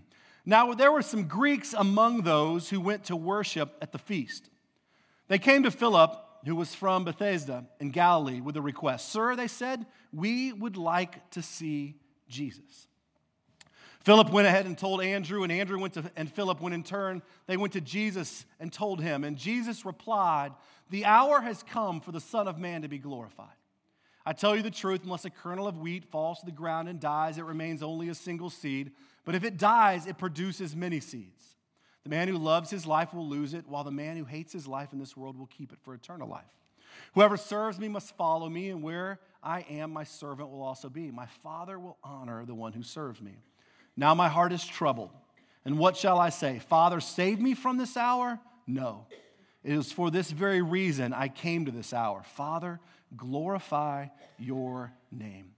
now, 0.46 0.74
there 0.74 0.92
were 0.92 1.02
some 1.02 1.26
Greeks 1.26 1.74
among 1.76 2.22
those 2.22 2.68
who 2.68 2.80
went 2.80 3.04
to 3.04 3.16
worship 3.16 3.76
at 3.82 3.90
the 3.90 3.98
feast. 3.98 4.48
They 5.26 5.40
came 5.40 5.64
to 5.64 5.72
Philip 5.72 6.16
who 6.44 6.56
was 6.56 6.74
from 6.74 7.04
Bethsaida 7.04 7.66
in 7.80 7.90
Galilee, 7.90 8.40
with 8.40 8.56
a 8.56 8.62
request. 8.62 9.10
Sir, 9.10 9.36
they 9.36 9.48
said, 9.48 9.86
we 10.12 10.52
would 10.52 10.76
like 10.76 11.30
to 11.30 11.42
see 11.42 11.96
Jesus. 12.28 12.86
Philip 14.00 14.30
went 14.30 14.46
ahead 14.46 14.64
and 14.64 14.78
told 14.78 15.02
Andrew, 15.02 15.42
and 15.42 15.52
Andrew 15.52 15.78
went 15.78 15.94
to, 15.94 16.10
and 16.16 16.32
Philip 16.32 16.60
went 16.60 16.74
in 16.74 16.82
turn. 16.82 17.20
They 17.46 17.56
went 17.56 17.74
to 17.74 17.80
Jesus 17.80 18.46
and 18.58 18.72
told 18.72 19.02
him. 19.02 19.24
And 19.24 19.36
Jesus 19.36 19.84
replied, 19.84 20.52
The 20.88 21.04
hour 21.04 21.40
has 21.40 21.62
come 21.62 22.00
for 22.00 22.12
the 22.12 22.20
Son 22.20 22.48
of 22.48 22.58
Man 22.58 22.82
to 22.82 22.88
be 22.88 22.98
glorified. 22.98 23.48
I 24.24 24.32
tell 24.32 24.54
you 24.54 24.62
the 24.62 24.70
truth, 24.70 25.04
unless 25.04 25.24
a 25.24 25.30
kernel 25.30 25.66
of 25.66 25.78
wheat 25.78 26.04
falls 26.10 26.40
to 26.40 26.46
the 26.46 26.52
ground 26.52 26.88
and 26.88 27.00
dies, 27.00 27.38
it 27.38 27.44
remains 27.44 27.82
only 27.82 28.08
a 28.08 28.14
single 28.14 28.50
seed. 28.50 28.92
But 29.24 29.34
if 29.34 29.44
it 29.44 29.58
dies, 29.58 30.06
it 30.06 30.18
produces 30.18 30.76
many 30.76 31.00
seeds. 31.00 31.37
The 32.04 32.10
man 32.10 32.28
who 32.28 32.38
loves 32.38 32.70
his 32.70 32.86
life 32.86 33.12
will 33.12 33.28
lose 33.28 33.54
it, 33.54 33.66
while 33.68 33.84
the 33.84 33.90
man 33.90 34.16
who 34.16 34.24
hates 34.24 34.52
his 34.52 34.66
life 34.66 34.92
in 34.92 34.98
this 34.98 35.16
world 35.16 35.38
will 35.38 35.46
keep 35.46 35.72
it 35.72 35.78
for 35.82 35.94
eternal 35.94 36.28
life. 36.28 36.44
Whoever 37.14 37.36
serves 37.36 37.78
me 37.78 37.88
must 37.88 38.16
follow 38.16 38.48
me, 38.48 38.70
and 38.70 38.82
where 38.82 39.18
I 39.42 39.60
am, 39.70 39.92
my 39.92 40.04
servant 40.04 40.50
will 40.50 40.62
also 40.62 40.88
be. 40.88 41.10
My 41.10 41.26
Father 41.42 41.78
will 41.78 41.98
honor 42.02 42.44
the 42.44 42.54
one 42.54 42.72
who 42.72 42.82
serves 42.82 43.20
me. 43.20 43.36
Now 43.96 44.14
my 44.14 44.28
heart 44.28 44.52
is 44.52 44.64
troubled. 44.64 45.10
And 45.64 45.78
what 45.78 45.96
shall 45.96 46.18
I 46.18 46.30
say? 46.30 46.60
Father, 46.60 47.00
save 47.00 47.40
me 47.40 47.54
from 47.54 47.76
this 47.76 47.96
hour? 47.96 48.38
No. 48.66 49.06
It 49.64 49.72
is 49.72 49.92
for 49.92 50.10
this 50.10 50.30
very 50.30 50.62
reason 50.62 51.12
I 51.12 51.28
came 51.28 51.66
to 51.66 51.72
this 51.72 51.92
hour. 51.92 52.22
Father, 52.22 52.80
glorify 53.16 54.06
your 54.38 54.92
name. 55.10 55.52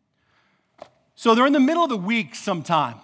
So 1.15 1.35
they're 1.35 1.47
in 1.47 1.53
the 1.53 1.61
middle 1.61 1.85
of 1.85 1.91
the 1.91 1.97
week 1.97 2.35
sometime. 2.35 2.97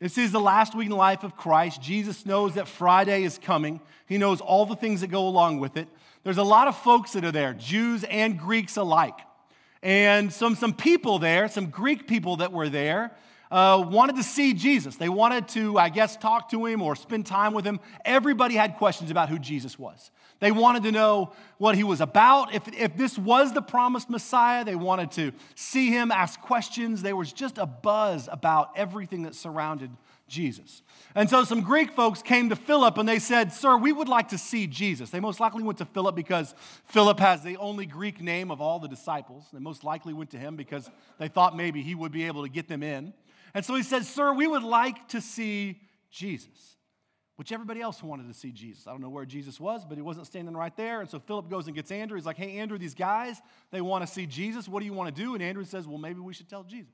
This 0.00 0.16
is 0.16 0.30
the 0.30 0.40
last 0.40 0.76
week 0.76 0.86
in 0.86 0.90
the 0.90 0.96
life 0.96 1.24
of 1.24 1.36
Christ. 1.36 1.82
Jesus 1.82 2.24
knows 2.24 2.54
that 2.54 2.68
Friday 2.68 3.24
is 3.24 3.36
coming. 3.36 3.80
He 4.06 4.16
knows 4.16 4.40
all 4.40 4.64
the 4.64 4.76
things 4.76 5.00
that 5.00 5.08
go 5.08 5.26
along 5.26 5.58
with 5.58 5.76
it. 5.76 5.88
There's 6.22 6.38
a 6.38 6.44
lot 6.44 6.68
of 6.68 6.78
folks 6.78 7.14
that 7.14 7.24
are 7.24 7.32
there, 7.32 7.52
Jews 7.52 8.04
and 8.04 8.38
Greeks 8.38 8.76
alike. 8.76 9.18
And 9.82 10.32
some, 10.32 10.54
some 10.54 10.72
people 10.72 11.18
there, 11.18 11.48
some 11.48 11.66
Greek 11.66 12.06
people 12.06 12.36
that 12.36 12.52
were 12.52 12.68
there, 12.68 13.10
uh, 13.50 13.84
wanted 13.88 14.16
to 14.16 14.22
see 14.22 14.54
Jesus. 14.54 14.96
They 14.96 15.08
wanted 15.08 15.48
to, 15.48 15.78
I 15.78 15.88
guess, 15.88 16.16
talk 16.16 16.50
to 16.50 16.66
him 16.66 16.82
or 16.82 16.96
spend 16.96 17.26
time 17.26 17.54
with 17.54 17.64
him. 17.64 17.80
Everybody 18.04 18.54
had 18.54 18.76
questions 18.76 19.10
about 19.10 19.28
who 19.28 19.38
Jesus 19.38 19.78
was. 19.78 20.10
They 20.40 20.52
wanted 20.52 20.84
to 20.84 20.92
know 20.92 21.32
what 21.56 21.74
he 21.74 21.82
was 21.82 22.00
about. 22.00 22.54
If, 22.54 22.68
if 22.68 22.96
this 22.96 23.18
was 23.18 23.52
the 23.52 23.62
promised 23.62 24.08
Messiah, 24.08 24.64
they 24.64 24.76
wanted 24.76 25.10
to 25.12 25.32
see 25.54 25.90
him, 25.90 26.12
ask 26.12 26.40
questions. 26.40 27.02
There 27.02 27.16
was 27.16 27.32
just 27.32 27.58
a 27.58 27.66
buzz 27.66 28.28
about 28.30 28.70
everything 28.76 29.22
that 29.22 29.34
surrounded 29.34 29.90
Jesus. 30.28 30.82
And 31.14 31.28
so 31.28 31.42
some 31.42 31.62
Greek 31.62 31.92
folks 31.92 32.22
came 32.22 32.50
to 32.50 32.56
Philip 32.56 32.98
and 32.98 33.08
they 33.08 33.18
said, 33.18 33.52
Sir, 33.52 33.76
we 33.76 33.92
would 33.92 34.08
like 34.08 34.28
to 34.28 34.38
see 34.38 34.66
Jesus. 34.66 35.10
They 35.10 35.20
most 35.20 35.40
likely 35.40 35.62
went 35.62 35.78
to 35.78 35.86
Philip 35.86 36.14
because 36.14 36.54
Philip 36.84 37.18
has 37.18 37.42
the 37.42 37.56
only 37.56 37.86
Greek 37.86 38.20
name 38.20 38.50
of 38.50 38.60
all 38.60 38.78
the 38.78 38.88
disciples. 38.88 39.44
They 39.52 39.58
most 39.58 39.82
likely 39.82 40.12
went 40.12 40.30
to 40.30 40.38
him 40.38 40.54
because 40.54 40.88
they 41.18 41.28
thought 41.28 41.56
maybe 41.56 41.82
he 41.82 41.94
would 41.94 42.12
be 42.12 42.24
able 42.24 42.42
to 42.42 42.48
get 42.48 42.68
them 42.68 42.82
in. 42.82 43.14
And 43.54 43.64
so 43.64 43.74
he 43.74 43.82
said, 43.82 44.04
Sir, 44.04 44.32
we 44.32 44.46
would 44.46 44.62
like 44.62 45.08
to 45.08 45.20
see 45.20 45.80
Jesus. 46.10 46.76
which 47.38 47.52
everybody 47.52 47.80
else 47.80 48.02
wanted 48.02 48.26
to 48.26 48.34
see 48.34 48.50
Jesus. 48.50 48.88
I 48.88 48.90
don't 48.90 49.00
know 49.00 49.08
where 49.08 49.24
Jesus 49.24 49.60
was, 49.60 49.84
but 49.84 49.96
he 49.96 50.02
wasn't 50.02 50.26
standing 50.26 50.56
right 50.56 50.76
there. 50.76 51.00
And 51.00 51.08
so 51.08 51.20
Philip 51.20 51.48
goes 51.48 51.68
and 51.68 51.76
gets 51.76 51.92
Andrew. 51.92 52.16
He's 52.16 52.26
like, 52.26 52.36
hey, 52.36 52.58
Andrew, 52.58 52.78
these 52.78 52.96
guys, 52.96 53.40
they 53.70 53.80
want 53.80 54.04
to 54.04 54.12
see 54.12 54.26
Jesus. 54.26 54.66
What 54.66 54.80
do 54.80 54.86
you 54.86 54.92
want 54.92 55.14
to 55.14 55.22
do? 55.22 55.34
And 55.34 55.42
Andrew 55.42 55.62
says, 55.62 55.86
well, 55.86 55.98
maybe 55.98 56.18
we 56.18 56.34
should 56.34 56.48
tell 56.48 56.64
Jesus. 56.64 56.90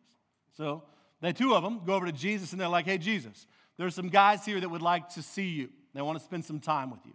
So 0.54 0.82
the 1.22 1.32
two 1.32 1.54
of 1.54 1.62
them 1.62 1.80
go 1.86 1.94
over 1.94 2.04
to 2.04 2.12
Jesus 2.12 2.52
and 2.52 2.60
they're 2.60 2.68
like, 2.68 2.84
hey, 2.84 2.98
Jesus, 2.98 3.46
there's 3.78 3.94
some 3.94 4.10
guys 4.10 4.44
here 4.44 4.60
that 4.60 4.68
would 4.68 4.82
like 4.82 5.08
to 5.14 5.22
see 5.22 5.48
you. 5.48 5.70
They 5.94 6.02
want 6.02 6.18
to 6.18 6.24
spend 6.24 6.44
some 6.44 6.60
time 6.60 6.90
with 6.90 7.00
you. 7.06 7.14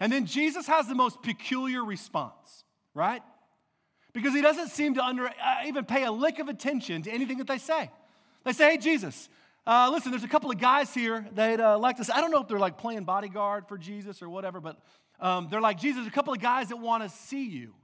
And 0.00 0.12
then 0.12 0.26
Jesus 0.26 0.66
has 0.66 0.88
the 0.88 0.96
most 0.96 1.22
peculiar 1.22 1.84
response, 1.84 2.64
right? 2.92 3.22
Because 4.12 4.34
he 4.34 4.42
doesn't 4.42 4.70
seem 4.70 4.94
to 4.94 5.04
under, 5.04 5.28
uh, 5.28 5.32
even 5.64 5.84
pay 5.84 6.02
a 6.02 6.10
lick 6.10 6.40
of 6.40 6.48
attention 6.48 7.02
to 7.02 7.10
anything 7.12 7.38
that 7.38 7.46
they 7.46 7.58
say. 7.58 7.88
They 8.48 8.54
say, 8.54 8.70
hey, 8.70 8.78
Jesus, 8.78 9.28
uh, 9.66 9.90
listen, 9.92 10.10
there's 10.10 10.24
a 10.24 10.28
couple 10.28 10.50
of 10.50 10.56
guys 10.56 10.94
here 10.94 11.26
that 11.34 11.60
uh, 11.60 11.78
like 11.78 12.02
say, 12.02 12.10
I 12.14 12.22
don't 12.22 12.30
know 12.30 12.40
if 12.40 12.48
they're 12.48 12.58
like 12.58 12.78
playing 12.78 13.04
bodyguard 13.04 13.68
for 13.68 13.76
Jesus 13.76 14.22
or 14.22 14.30
whatever, 14.30 14.58
but 14.58 14.78
um, 15.20 15.48
they're 15.50 15.60
like, 15.60 15.78
Jesus, 15.78 16.06
a 16.06 16.10
couple 16.10 16.32
of 16.32 16.40
guys 16.40 16.70
that 16.70 16.78
want 16.78 17.02
to 17.02 17.10
see 17.10 17.46
you, 17.46 17.74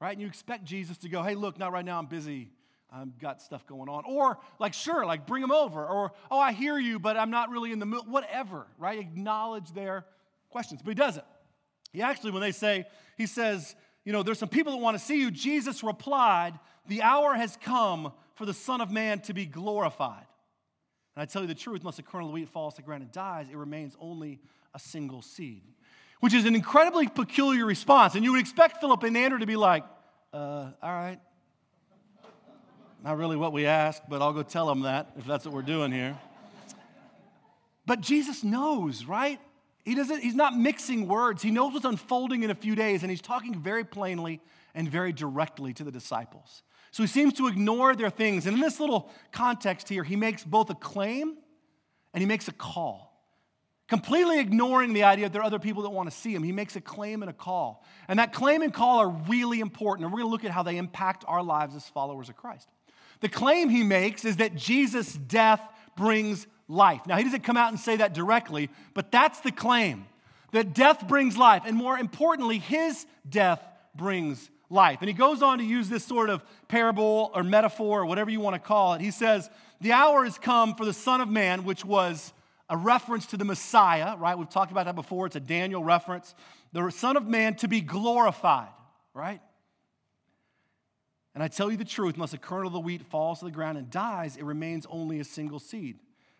right? 0.00 0.12
And 0.12 0.20
you 0.22 0.28
expect 0.28 0.64
Jesus 0.64 0.96
to 0.98 1.10
go, 1.10 1.22
hey, 1.22 1.34
look, 1.34 1.58
not 1.58 1.72
right 1.72 1.84
now, 1.84 1.98
I'm 1.98 2.06
busy. 2.06 2.48
I've 2.90 3.18
got 3.18 3.42
stuff 3.42 3.66
going 3.66 3.90
on. 3.90 4.04
Or, 4.06 4.38
like, 4.58 4.72
sure, 4.72 5.04
like, 5.04 5.26
bring 5.26 5.42
them 5.42 5.52
over. 5.52 5.84
Or, 5.84 6.12
oh, 6.30 6.38
I 6.38 6.52
hear 6.52 6.78
you, 6.78 6.98
but 6.98 7.18
I'm 7.18 7.30
not 7.30 7.50
really 7.50 7.70
in 7.70 7.78
the 7.78 7.84
mood. 7.84 8.04
Whatever, 8.06 8.66
right? 8.78 8.98
Acknowledge 8.98 9.72
their 9.72 10.06
questions. 10.48 10.80
But 10.82 10.92
he 10.92 10.94
doesn't. 10.94 11.26
He 11.92 12.00
actually, 12.00 12.30
when 12.30 12.40
they 12.40 12.52
say, 12.52 12.86
he 13.18 13.26
says, 13.26 13.76
you 14.06 14.12
know, 14.14 14.22
there's 14.22 14.38
some 14.38 14.48
people 14.48 14.72
that 14.72 14.78
want 14.78 14.96
to 14.96 15.04
see 15.04 15.20
you, 15.20 15.30
Jesus 15.30 15.82
replied, 15.82 16.58
the 16.88 17.02
hour 17.02 17.34
has 17.34 17.58
come 17.60 18.14
for 18.36 18.46
the 18.46 18.54
Son 18.54 18.80
of 18.80 18.90
Man 18.90 19.20
to 19.20 19.34
be 19.34 19.46
glorified. 19.46 20.26
And 21.16 21.22
I 21.22 21.24
tell 21.24 21.42
you 21.42 21.48
the 21.48 21.54
truth, 21.54 21.80
unless 21.80 21.98
a 21.98 22.02
kernel 22.02 22.28
of 22.28 22.34
wheat 22.34 22.48
falls 22.48 22.74
to 22.74 22.82
the 22.82 22.86
ground 22.86 23.02
and 23.02 23.10
dies, 23.10 23.46
it 23.50 23.56
remains 23.56 23.96
only 23.98 24.38
a 24.74 24.78
single 24.78 25.22
seed, 25.22 25.62
which 26.20 26.34
is 26.34 26.44
an 26.44 26.54
incredibly 26.54 27.08
peculiar 27.08 27.64
response. 27.64 28.14
And 28.14 28.22
you 28.22 28.32
would 28.32 28.40
expect 28.40 28.80
Philip 28.80 29.02
and 29.02 29.16
Andrew 29.16 29.38
to 29.38 29.46
be 29.46 29.56
like, 29.56 29.84
uh, 30.32 30.70
all 30.82 30.92
right. 30.92 31.18
Not 33.02 33.16
really 33.16 33.36
what 33.36 33.52
we 33.52 33.66
asked, 33.66 34.02
but 34.08 34.20
I'll 34.20 34.32
go 34.32 34.42
tell 34.42 34.66
them 34.66 34.82
that 34.82 35.12
if 35.16 35.24
that's 35.24 35.44
what 35.46 35.54
we're 35.54 35.62
doing 35.62 35.92
here. 35.92 36.18
But 37.86 38.00
Jesus 38.00 38.44
knows, 38.44 39.04
right? 39.04 39.40
He 39.84 39.94
doesn't, 39.94 40.20
he's 40.20 40.34
not 40.34 40.58
mixing 40.58 41.06
words. 41.06 41.40
He 41.42 41.52
knows 41.52 41.72
what's 41.72 41.84
unfolding 41.84 42.42
in 42.42 42.50
a 42.50 42.54
few 42.54 42.74
days, 42.74 43.02
and 43.02 43.10
he's 43.10 43.22
talking 43.22 43.62
very 43.62 43.84
plainly 43.84 44.40
and 44.74 44.90
very 44.90 45.12
directly 45.12 45.72
to 45.74 45.84
the 45.84 45.92
disciples. 45.92 46.62
So 46.90 47.02
he 47.02 47.06
seems 47.06 47.34
to 47.34 47.46
ignore 47.46 47.94
their 47.94 48.10
things. 48.10 48.46
And 48.46 48.56
in 48.56 48.60
this 48.60 48.80
little 48.80 49.10
context 49.32 49.88
here, 49.88 50.04
he 50.04 50.16
makes 50.16 50.44
both 50.44 50.70
a 50.70 50.74
claim 50.74 51.36
and 52.14 52.20
he 52.22 52.26
makes 52.26 52.48
a 52.48 52.52
call. 52.52 53.12
Completely 53.88 54.40
ignoring 54.40 54.94
the 54.94 55.04
idea 55.04 55.26
that 55.26 55.32
there 55.32 55.42
are 55.42 55.46
other 55.46 55.60
people 55.60 55.82
that 55.82 55.90
want 55.90 56.10
to 56.10 56.16
see 56.16 56.34
him, 56.34 56.42
he 56.42 56.50
makes 56.50 56.74
a 56.74 56.80
claim 56.80 57.22
and 57.22 57.30
a 57.30 57.34
call. 57.34 57.84
And 58.08 58.18
that 58.18 58.32
claim 58.32 58.62
and 58.62 58.74
call 58.74 58.98
are 58.98 59.08
really 59.08 59.60
important. 59.60 60.04
And 60.04 60.12
we're 60.12 60.20
going 60.20 60.28
to 60.28 60.32
look 60.32 60.44
at 60.44 60.50
how 60.50 60.64
they 60.64 60.76
impact 60.76 61.24
our 61.28 61.42
lives 61.42 61.76
as 61.76 61.88
followers 61.88 62.28
of 62.28 62.36
Christ. 62.36 62.68
The 63.20 63.28
claim 63.28 63.68
he 63.68 63.82
makes 63.82 64.24
is 64.24 64.36
that 64.36 64.56
Jesus' 64.56 65.12
death 65.12 65.60
brings 65.96 66.46
life. 66.68 67.02
Now, 67.06 67.16
he 67.16 67.24
doesn't 67.24 67.44
come 67.44 67.56
out 67.56 67.70
and 67.70 67.78
say 67.78 67.96
that 67.96 68.12
directly, 68.12 68.70
but 68.92 69.12
that's 69.12 69.40
the 69.40 69.52
claim 69.52 70.06
that 70.52 70.74
death 70.74 71.06
brings 71.06 71.36
life. 71.36 71.62
And 71.64 71.76
more 71.76 71.98
importantly, 71.98 72.58
his 72.58 73.06
death 73.28 73.62
brings 73.94 74.50
life. 74.68 74.98
And 75.00 75.08
he 75.08 75.14
goes 75.14 75.42
on 75.42 75.58
to 75.58 75.64
use 75.64 75.88
this 75.88 76.04
sort 76.04 76.30
of 76.30 76.42
parable 76.68 77.30
or 77.34 77.42
metaphor 77.42 78.00
or 78.00 78.06
whatever 78.06 78.30
you 78.30 78.40
want 78.40 78.54
to 78.54 78.60
call 78.60 78.94
it. 78.94 79.00
He 79.00 79.10
says, 79.10 79.48
The 79.80 79.92
hour 79.92 80.24
has 80.24 80.38
come 80.38 80.74
for 80.74 80.84
the 80.84 80.92
Son 80.92 81.20
of 81.20 81.28
Man, 81.28 81.64
which 81.64 81.84
was 81.84 82.32
a 82.68 82.76
reference 82.76 83.26
to 83.26 83.36
the 83.36 83.44
Messiah, 83.44 84.16
right? 84.16 84.36
We've 84.36 84.48
talked 84.48 84.72
about 84.72 84.86
that 84.86 84.96
before. 84.96 85.26
It's 85.26 85.36
a 85.36 85.40
Daniel 85.40 85.84
reference. 85.84 86.34
The 86.72 86.90
Son 86.90 87.16
of 87.16 87.26
Man 87.26 87.54
to 87.56 87.68
be 87.68 87.80
glorified, 87.80 88.68
right? 89.14 89.40
And 91.34 91.42
I 91.42 91.48
tell 91.48 91.70
you 91.70 91.76
the 91.76 91.84
truth, 91.84 92.14
unless 92.14 92.32
a 92.32 92.38
kernel 92.38 92.68
of 92.68 92.72
the 92.72 92.80
wheat 92.80 93.02
falls 93.02 93.40
to 93.40 93.44
the 93.44 93.50
ground 93.50 93.76
and 93.78 93.90
dies, 93.90 94.36
it 94.36 94.44
remains 94.44 94.86
only 94.88 95.20
a 95.20 95.24
single 95.24 95.58
seed. 95.58 95.98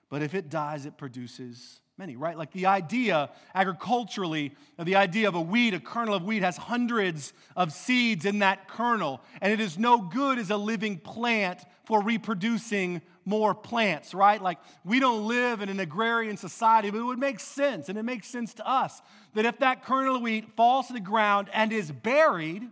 But 0.09 0.23
if 0.23 0.35
it 0.35 0.49
dies, 0.49 0.87
it 0.87 0.97
produces 0.97 1.81
many, 1.99 2.15
right? 2.15 2.37
Like 2.37 2.53
the 2.53 2.67
idea, 2.67 3.31
agriculturally, 3.55 4.55
the 4.79 4.97
idea 4.97 5.29
of 5.29 5.35
a 5.35 5.41
weed, 5.41 5.73
a 5.73 5.81
kernel 5.81 6.15
of 6.15 6.25
wheat 6.25 6.43
has 6.43 6.59
hundreds 6.59 7.33
of 7.57 7.73
seeds 7.73 8.27
in 8.27 8.41
that 8.41 8.69
kernel, 8.69 9.23
and 9.41 9.51
it 9.51 9.61
is 9.61 9.79
no 9.79 9.99
good 9.99 10.39
as 10.39 10.51
a 10.51 10.59
living 10.59 10.99
plant 10.99 11.61
for 11.85 12.03
reproducing 12.03 13.01
more 13.25 13.55
plants, 13.55 14.13
right? 14.13 14.43
Like 14.43 14.59
we 14.85 15.01
don't 15.01 15.27
live 15.27 15.63
in 15.63 15.71
an 15.71 15.81
agrarian 15.81 16.37
society, 16.37 16.91
but 16.91 16.99
it 16.99 17.05
would 17.05 17.19
make 17.19 17.41
sense, 17.41 17.89
and 17.89 17.99
it 17.99 18.03
makes 18.03 18.29
sense 18.29 18.53
to 18.55 18.69
us 18.69 19.01
that 19.33 19.47
if 19.47 19.59
that 19.61 19.83
kernel 19.83 20.17
of 20.17 20.23
wheat 20.23 20.55
falls 20.55 20.89
to 20.89 20.93
the 20.93 21.01
ground 21.01 21.49
and 21.55 21.73
is 21.73 21.91
buried, 21.91 22.69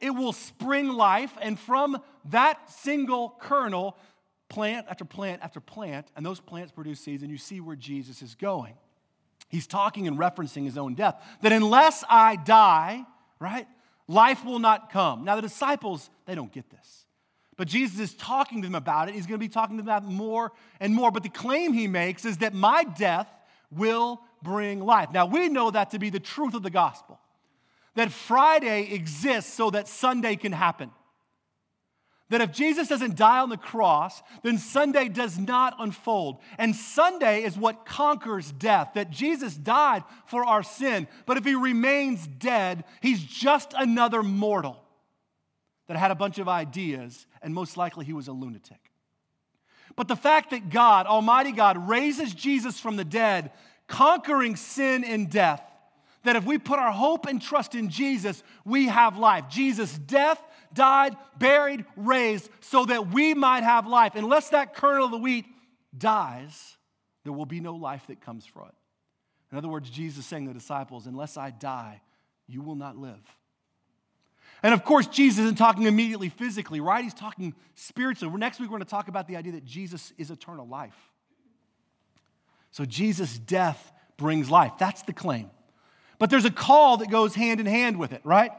it 0.00 0.10
will 0.10 0.32
spring 0.32 0.90
life, 0.90 1.32
and 1.42 1.58
from 1.58 2.00
that 2.26 2.70
single 2.70 3.34
kernel, 3.40 3.96
plant 4.48 4.86
after 4.88 5.04
plant 5.04 5.42
after 5.42 5.60
plant, 5.60 6.06
and 6.16 6.24
those 6.24 6.40
plants 6.40 6.72
produce 6.72 7.00
seeds, 7.00 7.22
and 7.22 7.30
you 7.30 7.38
see 7.38 7.60
where 7.60 7.76
Jesus 7.76 8.22
is 8.22 8.34
going. 8.34 8.74
He's 9.48 9.66
talking 9.66 10.06
and 10.06 10.18
referencing 10.18 10.64
his 10.64 10.76
own 10.76 10.94
death. 10.94 11.22
That 11.42 11.52
unless 11.52 12.04
I 12.08 12.36
die, 12.36 13.04
right, 13.38 13.66
life 14.06 14.44
will 14.44 14.58
not 14.58 14.92
come. 14.92 15.24
Now, 15.24 15.36
the 15.36 15.42
disciples, 15.42 16.10
they 16.26 16.34
don't 16.34 16.52
get 16.52 16.68
this. 16.70 17.06
But 17.56 17.66
Jesus 17.66 17.98
is 17.98 18.14
talking 18.14 18.62
to 18.62 18.68
them 18.68 18.74
about 18.74 19.08
it. 19.08 19.14
He's 19.14 19.26
going 19.26 19.40
to 19.40 19.44
be 19.44 19.48
talking 19.48 19.76
to 19.76 19.82
them 19.82 19.88
about 19.88 20.04
more 20.04 20.52
and 20.78 20.94
more. 20.94 21.10
But 21.10 21.24
the 21.24 21.28
claim 21.28 21.72
he 21.72 21.88
makes 21.88 22.24
is 22.24 22.38
that 22.38 22.54
my 22.54 22.84
death 22.84 23.28
will 23.70 24.20
bring 24.42 24.80
life. 24.80 25.10
Now, 25.12 25.26
we 25.26 25.48
know 25.48 25.70
that 25.70 25.90
to 25.90 25.98
be 25.98 26.10
the 26.10 26.20
truth 26.20 26.54
of 26.54 26.62
the 26.62 26.70
gospel. 26.70 27.18
That 27.96 28.12
Friday 28.12 28.92
exists 28.92 29.52
so 29.52 29.70
that 29.70 29.88
Sunday 29.88 30.36
can 30.36 30.52
happen. 30.52 30.90
That 32.30 32.42
if 32.42 32.52
Jesus 32.52 32.88
doesn't 32.88 33.16
die 33.16 33.38
on 33.38 33.48
the 33.48 33.56
cross, 33.56 34.22
then 34.42 34.58
Sunday 34.58 35.08
does 35.08 35.38
not 35.38 35.76
unfold. 35.78 36.40
And 36.58 36.76
Sunday 36.76 37.42
is 37.42 37.56
what 37.56 37.86
conquers 37.86 38.52
death, 38.52 38.90
that 38.94 39.10
Jesus 39.10 39.54
died 39.54 40.04
for 40.26 40.44
our 40.44 40.62
sin. 40.62 41.08
But 41.24 41.38
if 41.38 41.44
he 41.44 41.54
remains 41.54 42.26
dead, 42.26 42.84
he's 43.00 43.22
just 43.22 43.72
another 43.76 44.22
mortal 44.22 44.82
that 45.86 45.96
had 45.96 46.10
a 46.10 46.14
bunch 46.14 46.38
of 46.38 46.48
ideas, 46.48 47.26
and 47.40 47.54
most 47.54 47.78
likely 47.78 48.04
he 48.04 48.12
was 48.12 48.28
a 48.28 48.32
lunatic. 48.32 48.90
But 49.96 50.06
the 50.06 50.14
fact 50.14 50.50
that 50.50 50.68
God, 50.68 51.06
Almighty 51.06 51.50
God, 51.50 51.88
raises 51.88 52.34
Jesus 52.34 52.78
from 52.78 52.96
the 52.96 53.06
dead, 53.06 53.52
conquering 53.86 54.54
sin 54.54 55.02
and 55.02 55.30
death, 55.30 55.62
that 56.24 56.36
if 56.36 56.44
we 56.44 56.58
put 56.58 56.78
our 56.78 56.92
hope 56.92 57.26
and 57.26 57.40
trust 57.40 57.74
in 57.74 57.88
Jesus, 57.88 58.42
we 58.66 58.88
have 58.88 59.16
life. 59.16 59.46
Jesus' 59.48 59.96
death 59.96 60.42
died, 60.72 61.16
buried, 61.38 61.84
raised, 61.96 62.50
so 62.60 62.84
that 62.84 63.08
we 63.08 63.34
might 63.34 63.62
have 63.62 63.86
life. 63.86 64.14
Unless 64.14 64.50
that 64.50 64.74
kernel 64.74 65.06
of 65.06 65.10
the 65.10 65.18
wheat 65.18 65.46
dies, 65.96 66.76
there 67.24 67.32
will 67.32 67.46
be 67.46 67.60
no 67.60 67.74
life 67.74 68.06
that 68.08 68.20
comes 68.20 68.46
from 68.46 68.68
it. 68.68 68.74
In 69.52 69.58
other 69.58 69.68
words, 69.68 69.88
Jesus 69.90 70.26
saying 70.26 70.46
to 70.46 70.52
the 70.52 70.58
disciples, 70.58 71.06
Unless 71.06 71.36
I 71.36 71.50
die, 71.50 72.00
you 72.46 72.62
will 72.62 72.74
not 72.74 72.96
live. 72.96 73.20
And 74.62 74.74
of 74.74 74.84
course, 74.84 75.06
Jesus 75.06 75.44
isn't 75.44 75.56
talking 75.56 75.84
immediately 75.84 76.28
physically, 76.28 76.80
right? 76.80 77.04
He's 77.04 77.14
talking 77.14 77.54
spiritually. 77.74 78.36
Next 78.36 78.58
week, 78.58 78.68
we're 78.68 78.78
going 78.78 78.84
to 78.84 78.90
talk 78.90 79.08
about 79.08 79.28
the 79.28 79.36
idea 79.36 79.52
that 79.52 79.64
Jesus 79.64 80.12
is 80.18 80.30
eternal 80.30 80.66
life. 80.66 80.96
So, 82.70 82.84
Jesus' 82.84 83.38
death 83.38 83.92
brings 84.16 84.50
life. 84.50 84.72
That's 84.78 85.02
the 85.02 85.12
claim. 85.12 85.50
But 86.18 86.30
there's 86.30 86.44
a 86.44 86.50
call 86.50 86.98
that 86.98 87.10
goes 87.10 87.34
hand 87.34 87.60
in 87.60 87.66
hand 87.66 87.98
with 87.98 88.12
it, 88.12 88.20
right? 88.24 88.50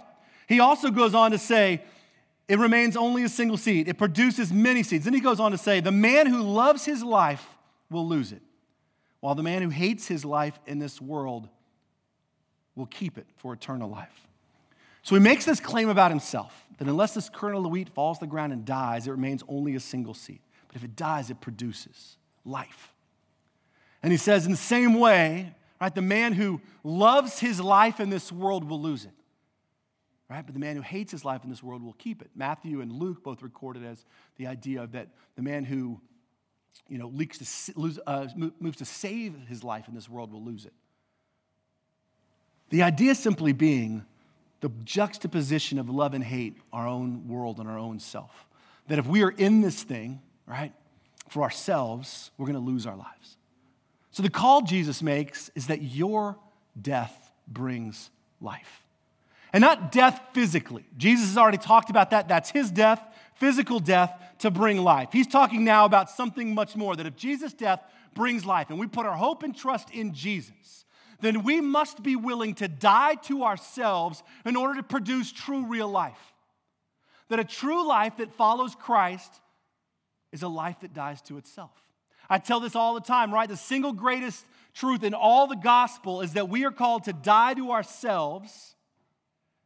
He 0.47 0.61
also 0.61 0.89
goes 0.89 1.13
on 1.13 1.31
to 1.31 1.37
say, 1.37 1.83
it 2.49 2.57
remains 2.57 2.97
only 2.97 3.23
a 3.23 3.29
single 3.29 3.57
seed. 3.57 3.87
It 3.87 3.99
produces 3.99 4.51
many 4.51 4.81
seeds. 4.81 5.05
Then 5.05 5.13
he 5.13 5.19
goes 5.19 5.39
on 5.39 5.51
to 5.51 5.57
say, 5.57 5.81
The 5.81 5.91
man 5.91 6.25
who 6.25 6.41
loves 6.41 6.83
his 6.83 7.03
life 7.03 7.45
will 7.91 8.07
lose 8.07 8.31
it, 8.31 8.41
while 9.19 9.35
the 9.35 9.43
man 9.43 9.61
who 9.61 9.69
hates 9.69 10.07
his 10.07 10.25
life 10.25 10.59
in 10.65 10.79
this 10.79 10.99
world 10.99 11.47
will 12.75 12.87
keep 12.87 13.19
it 13.19 13.27
for 13.37 13.53
eternal 13.53 13.87
life. 13.87 14.27
So 15.03 15.15
he 15.15 15.21
makes 15.21 15.45
this 15.45 15.59
claim 15.59 15.89
about 15.89 16.09
himself 16.09 16.65
that 16.79 16.87
unless 16.87 17.13
this 17.13 17.29
kernel 17.29 17.65
of 17.65 17.71
wheat 17.71 17.89
falls 17.89 18.17
to 18.17 18.25
the 18.25 18.29
ground 18.29 18.51
and 18.51 18.65
dies, 18.65 19.07
it 19.07 19.11
remains 19.11 19.43
only 19.47 19.75
a 19.75 19.79
single 19.79 20.15
seed. 20.15 20.39
But 20.67 20.75
if 20.75 20.83
it 20.83 20.95
dies, 20.95 21.29
it 21.29 21.41
produces 21.41 22.17
life. 22.45 22.93
And 24.01 24.11
he 24.11 24.17
says, 24.17 24.45
in 24.45 24.51
the 24.51 24.57
same 24.57 24.95
way, 24.95 25.53
right, 25.79 25.93
the 25.93 26.01
man 26.01 26.33
who 26.33 26.61
loves 26.83 27.39
his 27.39 27.61
life 27.61 27.99
in 27.99 28.09
this 28.09 28.31
world 28.31 28.67
will 28.67 28.81
lose 28.81 29.05
it 29.05 29.11
right? 30.29 30.45
But 30.45 30.53
the 30.53 30.59
man 30.59 30.75
who 30.75 30.81
hates 30.81 31.11
his 31.11 31.25
life 31.25 31.43
in 31.43 31.49
this 31.49 31.63
world 31.63 31.83
will 31.83 31.93
keep 31.93 32.21
it. 32.21 32.29
Matthew 32.35 32.81
and 32.81 32.91
Luke 32.91 33.23
both 33.23 33.41
recorded 33.41 33.83
as 33.83 34.05
the 34.37 34.47
idea 34.47 34.87
that 34.87 35.07
the 35.35 35.41
man 35.41 35.65
who, 35.65 35.99
you 36.87 36.97
know, 36.97 37.09
to 37.09 37.45
lose, 37.75 37.99
uh, 38.05 38.27
moves 38.35 38.77
to 38.77 38.85
save 38.85 39.35
his 39.47 39.63
life 39.63 39.87
in 39.87 39.95
this 39.95 40.07
world 40.07 40.31
will 40.31 40.43
lose 40.43 40.65
it. 40.65 40.73
The 42.69 42.83
idea 42.83 43.15
simply 43.15 43.53
being 43.53 44.05
the 44.61 44.69
juxtaposition 44.83 45.79
of 45.79 45.89
love 45.89 46.13
and 46.13 46.23
hate, 46.23 46.57
our 46.71 46.87
own 46.87 47.27
world 47.27 47.59
and 47.59 47.67
our 47.67 47.79
own 47.79 47.99
self. 47.99 48.45
That 48.87 48.99
if 48.99 49.07
we 49.07 49.23
are 49.23 49.31
in 49.31 49.61
this 49.61 49.81
thing, 49.81 50.21
right, 50.45 50.73
for 51.29 51.43
ourselves, 51.43 52.29
we're 52.37 52.45
going 52.45 52.53
to 52.53 52.71
lose 52.71 52.85
our 52.85 52.95
lives. 52.95 53.37
So 54.11 54.21
the 54.21 54.29
call 54.29 54.61
Jesus 54.61 55.01
makes 55.01 55.49
is 55.55 55.67
that 55.67 55.81
your 55.81 56.37
death 56.79 57.31
brings 57.47 58.11
life. 58.41 58.85
And 59.51 59.61
not 59.61 59.91
death 59.91 60.21
physically. 60.33 60.85
Jesus 60.97 61.27
has 61.27 61.37
already 61.37 61.57
talked 61.57 61.89
about 61.89 62.11
that. 62.11 62.27
That's 62.27 62.51
his 62.51 62.69
death, 62.69 63.01
physical 63.35 63.79
death 63.79 64.13
to 64.39 64.51
bring 64.51 64.77
life. 64.77 65.09
He's 65.11 65.27
talking 65.27 65.63
now 65.63 65.85
about 65.85 66.09
something 66.09 66.53
much 66.53 66.75
more 66.75 66.95
that 66.95 67.05
if 67.05 67.15
Jesus' 67.15 67.53
death 67.53 67.81
brings 68.13 68.45
life 68.45 68.69
and 68.69 68.79
we 68.79 68.87
put 68.87 69.05
our 69.05 69.15
hope 69.15 69.43
and 69.43 69.55
trust 69.55 69.89
in 69.91 70.13
Jesus, 70.13 70.85
then 71.21 71.43
we 71.43 71.61
must 71.61 72.03
be 72.03 72.15
willing 72.15 72.53
to 72.55 72.67
die 72.67 73.15
to 73.15 73.43
ourselves 73.43 74.23
in 74.45 74.55
order 74.55 74.75
to 74.75 74.83
produce 74.83 75.31
true, 75.31 75.65
real 75.65 75.89
life. 75.89 76.33
That 77.29 77.39
a 77.39 77.43
true 77.43 77.87
life 77.87 78.17
that 78.17 78.33
follows 78.33 78.75
Christ 78.75 79.31
is 80.31 80.43
a 80.43 80.47
life 80.47 80.79
that 80.81 80.93
dies 80.93 81.21
to 81.23 81.37
itself. 81.37 81.71
I 82.29 82.37
tell 82.37 82.59
this 82.59 82.75
all 82.75 82.93
the 82.93 83.01
time, 83.01 83.33
right? 83.33 83.49
The 83.49 83.57
single 83.57 83.93
greatest 83.93 84.45
truth 84.73 85.03
in 85.03 85.13
all 85.13 85.47
the 85.47 85.55
gospel 85.55 86.21
is 86.21 86.33
that 86.33 86.49
we 86.49 86.63
are 86.65 86.71
called 86.71 87.05
to 87.05 87.13
die 87.13 87.55
to 87.55 87.71
ourselves 87.71 88.75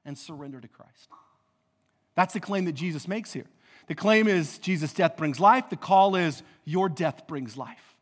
and 0.05 0.17
surrender 0.17 0.59
to 0.59 0.67
Christ. 0.67 1.09
That's 2.15 2.33
the 2.33 2.39
claim 2.39 2.65
that 2.65 2.73
Jesus 2.73 3.07
makes 3.07 3.33
here. 3.33 3.47
The 3.87 3.95
claim 3.95 4.27
is 4.27 4.59
Jesus' 4.59 4.93
death 4.93 5.17
brings 5.17 5.39
life. 5.39 5.69
The 5.69 5.75
call 5.75 6.15
is 6.15 6.43
your 6.63 6.89
death 6.89 7.27
brings 7.27 7.57
life. 7.57 7.95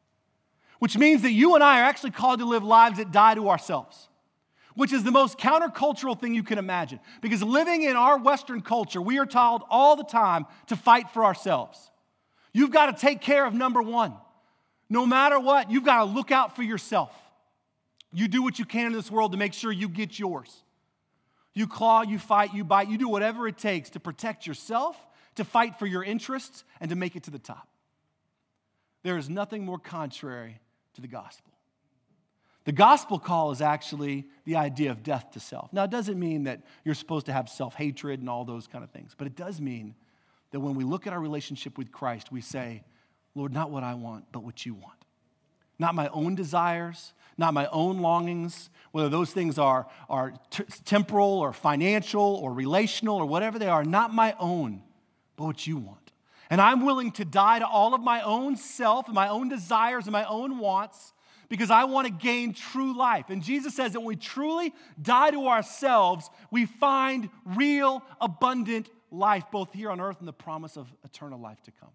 Which 0.79 0.98
means 0.98 1.22
that 1.22 1.31
you 1.31 1.55
and 1.55 1.63
I 1.63 1.81
are 1.81 1.86
actually 1.86 2.12
called 2.12 2.39
to 2.39 2.46
live 2.46 2.63
lives 2.63 2.98
that 2.98 3.12
die 3.12 3.36
to 3.36 3.50
ourselves, 3.50 4.10
which 4.75 4.91
is 4.91 5.03
the 5.03 5.12
most 5.12 5.38
countercultural 5.38 6.20
thing 6.20 6.34
you 6.34 6.43
can 6.43 6.58
imagine. 6.58 7.00
Because 7.22 7.43
living 7.43 7.84
in 7.84 7.96
our 7.96 8.17
Western 8.17 8.62
culture, 8.62 9.01
we 9.01 9.20
are 9.20 9.25
told 9.25 9.63
all 9.70 9.96
the 9.96 10.03
time 10.03 10.46
to 10.67 10.75
fight 10.75 11.10
for 11.12 11.24
ourselves. 11.24 11.91
You've 12.53 12.72
got 12.72 12.96
to 12.96 13.00
take 13.00 13.22
care 13.22 13.46
of 13.46 13.53
number 13.53 13.81
one. 13.81 14.13
No 14.89 15.05
matter 15.05 15.39
what, 15.39 15.72
you've 15.72 15.86
got 15.86 16.00
to 16.00 16.05
look 16.05 16.31
out 16.31 16.55
for 16.55 16.63
yourself. 16.63 17.12
You 18.12 18.27
do 18.27 18.43
what 18.43 18.60
you 18.60 18.65
can 18.65 18.88
in 18.88 18.93
this 18.93 19.10
world 19.10 19.31
to 19.31 19.38
make 19.38 19.53
sure 19.53 19.72
you 19.72 19.88
get 19.88 20.20
yours. 20.20 20.63
You 21.53 21.67
claw, 21.67 22.01
you 22.01 22.17
fight, 22.17 22.53
you 22.53 22.63
bite, 22.63 22.89
you 22.89 22.98
do 22.98 23.10
whatever 23.10 23.48
it 23.48 23.58
takes 23.58 23.89
to 23.91 24.00
protect 24.00 24.48
yourself, 24.48 24.98
to 25.36 25.43
fight 25.43 25.77
for 25.77 25.86
your 25.86 26.03
interests, 26.03 26.63
and 26.79 26.89
to 26.89 26.96
make 26.96 27.15
it 27.15 27.24
to 27.24 27.31
the 27.31 27.39
top. 27.39 27.67
There 29.03 29.17
is 29.17 29.29
nothing 29.29 29.65
more 29.65 29.79
contrary 29.79 30.60
to 30.93 31.01
the 31.01 31.08
gospel. 31.08 31.51
The 32.63 32.72
gospel 32.72 33.17
call 33.17 33.51
is 33.51 33.62
actually 33.62 34.27
the 34.46 34.55
idea 34.55 34.91
of 34.91 35.01
death 35.01 35.31
to 35.31 35.39
self. 35.39 35.74
Now, 35.74 35.86
it 35.86 35.89
doesn't 35.89 36.20
mean 36.20 36.43
that 36.43 36.62
you're 36.86 36.96
supposed 36.96 37.25
to 37.25 37.34
have 37.34 37.50
self 37.50 37.74
hatred 37.74 38.20
and 38.20 38.29
all 38.29 38.46
those 38.46 38.67
kind 38.67 38.84
of 38.84 38.91
things, 38.91 39.15
but 39.17 39.25
it 39.27 39.36
does 39.36 39.60
mean 39.60 39.96
that 40.51 40.60
when 40.60 40.75
we 40.75 40.84
look 40.84 41.08
at 41.08 41.13
our 41.13 41.20
relationship 41.20 41.77
with 41.77 41.91
Christ, 41.91 42.31
we 42.31 42.41
say, 42.41 42.84
Lord, 43.34 43.53
not 43.53 43.72
what 43.72 43.84
I 43.84 43.96
want, 43.96 44.25
but 44.31 44.43
what 44.43 44.65
you 44.65 44.74
want. 44.75 44.93
Not 45.79 45.96
my 45.96 46.10
own 46.10 46.36
desires, 46.36 47.13
not 47.41 47.53
my 47.53 47.67
own 47.67 48.00
longings, 48.00 48.69
whether 48.91 49.10
those 49.10 49.31
things 49.31 49.57
are, 49.57 49.88
are 50.10 50.33
t- 50.50 50.63
temporal 50.86 51.39
or 51.39 51.51
financial 51.51 52.21
or 52.21 52.53
relational 52.53 53.17
or 53.17 53.25
whatever 53.25 53.60
they 53.60 53.67
are, 53.67 53.83
not 53.83 54.13
my 54.13 54.33
own, 54.39 54.81
but 55.36 55.45
what 55.45 55.67
you 55.67 55.75
want. 55.75 56.12
And 56.50 56.62
I'm 56.62 56.86
willing 56.86 57.12
to 57.13 57.25
die 57.25 57.60
to 57.60 57.67
all 57.67 57.93
of 57.93 58.01
my 58.01 58.21
own 58.21 58.55
self 58.55 59.07
and 59.07 59.15
my 59.15 59.27
own 59.27 59.50
desires 59.50 60.05
and 60.05 60.13
my 60.13 60.25
own 60.25 60.60
wants 60.60 61.13
because 61.50 61.71
I 61.71 61.86
want 61.86 62.07
to 62.07 62.13
gain 62.13 62.53
true 62.53 62.98
life. 62.98 63.29
And 63.29 63.43
Jesus 63.43 63.75
says 63.75 63.93
that 63.93 64.00
when 64.00 64.07
we 64.07 64.15
truly 64.15 64.74
die 65.01 65.31
to 65.31 65.48
ourselves, 65.48 66.29
we 66.50 66.65
find 66.65 67.29
real, 67.45 68.03
abundant 68.21 68.89
life, 69.12 69.45
both 69.51 69.74
here 69.74 69.89
on 69.89 70.00
earth 70.00 70.19
and 70.19 70.27
the 70.27 70.33
promise 70.33 70.77
of 70.77 70.88
eternal 71.03 71.39
life 71.39 71.62
to 71.63 71.71
come. 71.71 71.89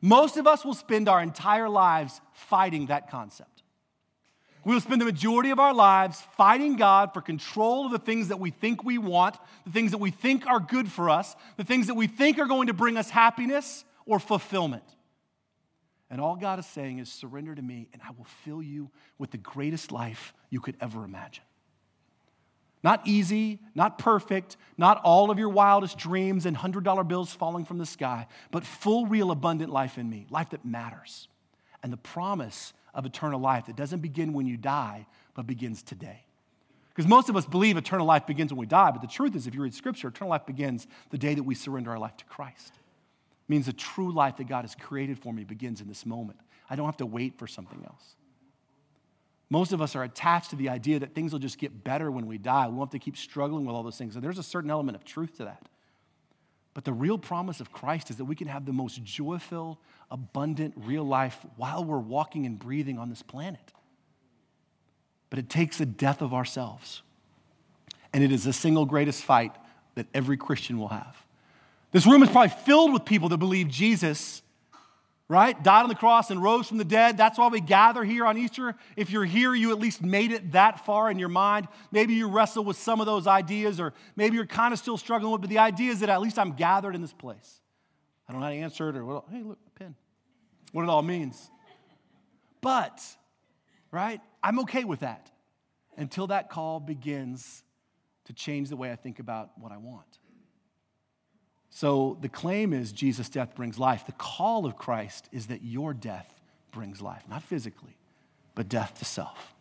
Most 0.00 0.36
of 0.36 0.46
us 0.46 0.64
will 0.64 0.74
spend 0.74 1.08
our 1.08 1.22
entire 1.22 1.68
lives 1.68 2.20
fighting 2.32 2.86
that 2.86 3.10
concept. 3.10 3.62
We 4.64 4.74
will 4.74 4.80
spend 4.80 5.00
the 5.00 5.06
majority 5.06 5.50
of 5.50 5.58
our 5.58 5.72
lives 5.72 6.20
fighting 6.36 6.76
God 6.76 7.14
for 7.14 7.22
control 7.22 7.86
of 7.86 7.92
the 7.92 7.98
things 7.98 8.28
that 8.28 8.38
we 8.38 8.50
think 8.50 8.84
we 8.84 8.98
want, 8.98 9.36
the 9.64 9.72
things 9.72 9.92
that 9.92 9.98
we 9.98 10.10
think 10.10 10.46
are 10.46 10.60
good 10.60 10.90
for 10.90 11.08
us, 11.08 11.34
the 11.56 11.64
things 11.64 11.86
that 11.86 11.94
we 11.94 12.06
think 12.06 12.38
are 12.38 12.46
going 12.46 12.66
to 12.66 12.74
bring 12.74 12.96
us 12.96 13.08
happiness 13.08 13.84
or 14.04 14.18
fulfillment. 14.18 14.84
And 16.10 16.20
all 16.20 16.36
God 16.36 16.58
is 16.58 16.66
saying 16.66 16.98
is, 16.98 17.10
surrender 17.10 17.54
to 17.54 17.62
me, 17.62 17.88
and 17.92 18.02
I 18.02 18.10
will 18.10 18.26
fill 18.44 18.62
you 18.62 18.90
with 19.16 19.30
the 19.30 19.38
greatest 19.38 19.92
life 19.92 20.34
you 20.50 20.60
could 20.60 20.76
ever 20.80 21.04
imagine. 21.04 21.44
Not 22.82 23.06
easy, 23.06 23.60
not 23.74 23.98
perfect, 23.98 24.56
not 24.76 25.00
all 25.04 25.30
of 25.30 25.38
your 25.38 25.50
wildest 25.50 25.98
dreams 25.98 26.46
and 26.46 26.56
$100 26.56 27.06
bills 27.06 27.32
falling 27.32 27.64
from 27.64 27.78
the 27.78 27.86
sky, 27.86 28.26
but 28.50 28.64
full, 28.64 29.06
real, 29.06 29.30
abundant 29.30 29.70
life 29.70 29.98
in 29.98 30.08
me, 30.08 30.26
life 30.30 30.50
that 30.50 30.64
matters. 30.64 31.28
And 31.82 31.92
the 31.92 31.98
promise 31.98 32.72
of 32.94 33.06
eternal 33.06 33.40
life 33.40 33.66
that 33.66 33.76
doesn't 33.76 34.00
begin 34.00 34.32
when 34.32 34.46
you 34.46 34.56
die, 34.56 35.06
but 35.34 35.46
begins 35.46 35.82
today. 35.82 36.24
Because 36.88 37.08
most 37.08 37.28
of 37.28 37.36
us 37.36 37.46
believe 37.46 37.76
eternal 37.76 38.06
life 38.06 38.26
begins 38.26 38.52
when 38.52 38.58
we 38.58 38.66
die, 38.66 38.90
but 38.90 39.00
the 39.00 39.06
truth 39.06 39.36
is, 39.36 39.46
if 39.46 39.54
you 39.54 39.62
read 39.62 39.74
Scripture, 39.74 40.08
eternal 40.08 40.30
life 40.30 40.44
begins 40.44 40.86
the 41.10 41.18
day 41.18 41.34
that 41.34 41.42
we 41.42 41.54
surrender 41.54 41.90
our 41.90 41.98
life 41.98 42.16
to 42.18 42.24
Christ. 42.24 42.72
It 42.74 43.50
means 43.50 43.66
the 43.66 43.72
true 43.72 44.12
life 44.12 44.36
that 44.38 44.48
God 44.48 44.62
has 44.62 44.74
created 44.74 45.18
for 45.18 45.32
me 45.32 45.44
begins 45.44 45.80
in 45.80 45.88
this 45.88 46.04
moment. 46.04 46.40
I 46.68 46.76
don't 46.76 46.86
have 46.86 46.96
to 46.98 47.06
wait 47.06 47.38
for 47.38 47.46
something 47.46 47.82
else. 47.84 48.16
Most 49.50 49.72
of 49.72 49.82
us 49.82 49.96
are 49.96 50.04
attached 50.04 50.50
to 50.50 50.56
the 50.56 50.68
idea 50.68 51.00
that 51.00 51.14
things 51.14 51.32
will 51.32 51.40
just 51.40 51.58
get 51.58 51.82
better 51.82 52.10
when 52.10 52.26
we 52.26 52.38
die. 52.38 52.68
We 52.68 52.74
won't 52.74 52.92
have 52.92 53.00
to 53.00 53.04
keep 53.04 53.16
struggling 53.16 53.64
with 53.64 53.74
all 53.74 53.82
those 53.82 53.98
things. 53.98 54.14
And 54.14 54.24
there's 54.24 54.38
a 54.38 54.44
certain 54.44 54.70
element 54.70 54.96
of 54.96 55.04
truth 55.04 55.36
to 55.38 55.44
that. 55.44 55.68
But 56.72 56.84
the 56.84 56.92
real 56.92 57.18
promise 57.18 57.60
of 57.60 57.72
Christ 57.72 58.10
is 58.10 58.16
that 58.16 58.24
we 58.24 58.36
can 58.36 58.48
have 58.48 58.64
the 58.64 58.72
most 58.72 59.02
joy 59.02 59.38
filled, 59.38 59.78
abundant, 60.10 60.74
real 60.76 61.04
life 61.04 61.44
while 61.56 61.84
we're 61.84 61.98
walking 61.98 62.46
and 62.46 62.58
breathing 62.58 62.98
on 62.98 63.10
this 63.10 63.22
planet. 63.22 63.72
But 65.30 65.38
it 65.38 65.48
takes 65.48 65.78
the 65.78 65.86
death 65.86 66.22
of 66.22 66.32
ourselves. 66.32 67.02
And 68.12 68.22
it 68.22 68.32
is 68.32 68.44
the 68.44 68.52
single 68.52 68.86
greatest 68.86 69.22
fight 69.22 69.52
that 69.94 70.06
every 70.14 70.36
Christian 70.36 70.78
will 70.78 70.88
have. 70.88 71.16
This 71.92 72.06
room 72.06 72.22
is 72.22 72.28
probably 72.28 72.54
filled 72.64 72.92
with 72.92 73.04
people 73.04 73.28
that 73.30 73.38
believe 73.38 73.68
Jesus 73.68 74.42
right? 75.30 75.62
Died 75.62 75.84
on 75.84 75.88
the 75.88 75.94
cross 75.94 76.32
and 76.32 76.42
rose 76.42 76.66
from 76.66 76.78
the 76.78 76.84
dead. 76.84 77.16
That's 77.16 77.38
why 77.38 77.46
we 77.46 77.60
gather 77.60 78.02
here 78.02 78.26
on 78.26 78.36
Easter. 78.36 78.74
If 78.96 79.10
you're 79.10 79.24
here, 79.24 79.54
you 79.54 79.70
at 79.70 79.78
least 79.78 80.02
made 80.02 80.32
it 80.32 80.50
that 80.52 80.84
far 80.84 81.08
in 81.08 81.20
your 81.20 81.28
mind. 81.28 81.68
Maybe 81.92 82.14
you 82.14 82.28
wrestle 82.28 82.64
with 82.64 82.76
some 82.76 82.98
of 82.98 83.06
those 83.06 83.28
ideas, 83.28 83.78
or 83.78 83.94
maybe 84.16 84.34
you're 84.34 84.44
kind 84.44 84.72
of 84.72 84.80
still 84.80 84.96
struggling 84.96 85.30
with, 85.30 85.40
but 85.40 85.48
the 85.48 85.60
idea 85.60 85.92
is 85.92 86.00
that 86.00 86.08
at 86.08 86.20
least 86.20 86.36
I'm 86.36 86.54
gathered 86.54 86.96
in 86.96 87.00
this 87.00 87.12
place. 87.12 87.60
I 88.28 88.32
don't 88.32 88.40
know 88.40 88.46
how 88.48 88.52
to 88.52 88.58
answer 88.58 88.88
it, 88.88 88.96
or, 88.96 89.22
hey, 89.30 89.42
look, 89.42 89.58
a 89.68 89.78
pen. 89.78 89.94
What 90.72 90.82
it 90.82 90.88
all 90.88 91.02
means. 91.02 91.48
But, 92.60 93.00
right, 93.92 94.20
I'm 94.42 94.58
okay 94.60 94.82
with 94.82 95.00
that 95.00 95.30
until 95.96 96.26
that 96.26 96.50
call 96.50 96.80
begins 96.80 97.62
to 98.24 98.32
change 98.32 98.68
the 98.68 98.76
way 98.76 98.90
I 98.90 98.96
think 98.96 99.20
about 99.20 99.52
what 99.56 99.70
I 99.70 99.76
want. 99.76 100.18
So 101.70 102.18
the 102.20 102.28
claim 102.28 102.72
is 102.72 102.92
Jesus' 102.92 103.28
death 103.28 103.54
brings 103.54 103.78
life. 103.78 104.04
The 104.04 104.12
call 104.12 104.66
of 104.66 104.76
Christ 104.76 105.28
is 105.32 105.46
that 105.46 105.62
your 105.62 105.94
death 105.94 106.34
brings 106.72 107.00
life, 107.00 107.22
not 107.28 107.42
physically, 107.42 107.96
but 108.54 108.68
death 108.68 108.98
to 108.98 109.04
self. 109.04 109.54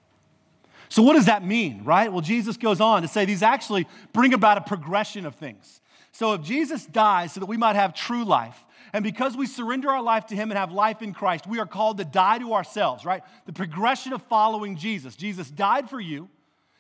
So, 0.90 1.04
what 1.04 1.14
does 1.14 1.28
that 1.28 1.46
mean, 1.46 1.84
right? 1.84 2.12
Well, 2.12 2.22
Jesus 2.22 2.58
goes 2.58 2.82
on 2.82 3.04
to 3.04 3.08
say 3.08 3.26
these 3.26 3.44
actually 3.44 3.88
bring 4.12 4.34
about 4.34 4.58
a 4.58 4.62
progression 4.62 5.28
of 5.28 5.36
things. 5.36 5.82
So, 6.12 6.34
if 6.34 6.42
Jesus 6.42 6.86
dies 6.88 7.34
so 7.34 7.40
that 7.40 7.46
we 7.46 7.58
might 7.58 7.76
have 7.76 7.94
true 7.94 8.26
life, 8.26 8.66
and 8.92 9.04
because 9.04 9.38
we 9.38 9.46
surrender 9.46 9.90
our 9.90 10.02
life 10.02 10.26
to 10.28 10.36
Him 10.36 10.50
and 10.50 10.58
have 10.58 10.72
life 10.72 11.04
in 11.04 11.14
Christ, 11.14 11.46
we 11.46 11.60
are 11.60 11.68
called 11.68 12.00
to 12.00 12.06
die 12.06 12.40
to 12.40 12.54
ourselves, 12.54 13.06
right? 13.06 13.22
The 13.46 13.54
progression 13.54 14.14
of 14.14 14.24
following 14.24 14.78
Jesus. 14.78 15.16
Jesus 15.16 15.52
died 15.52 15.92
for 15.92 16.00
you, 16.00 16.28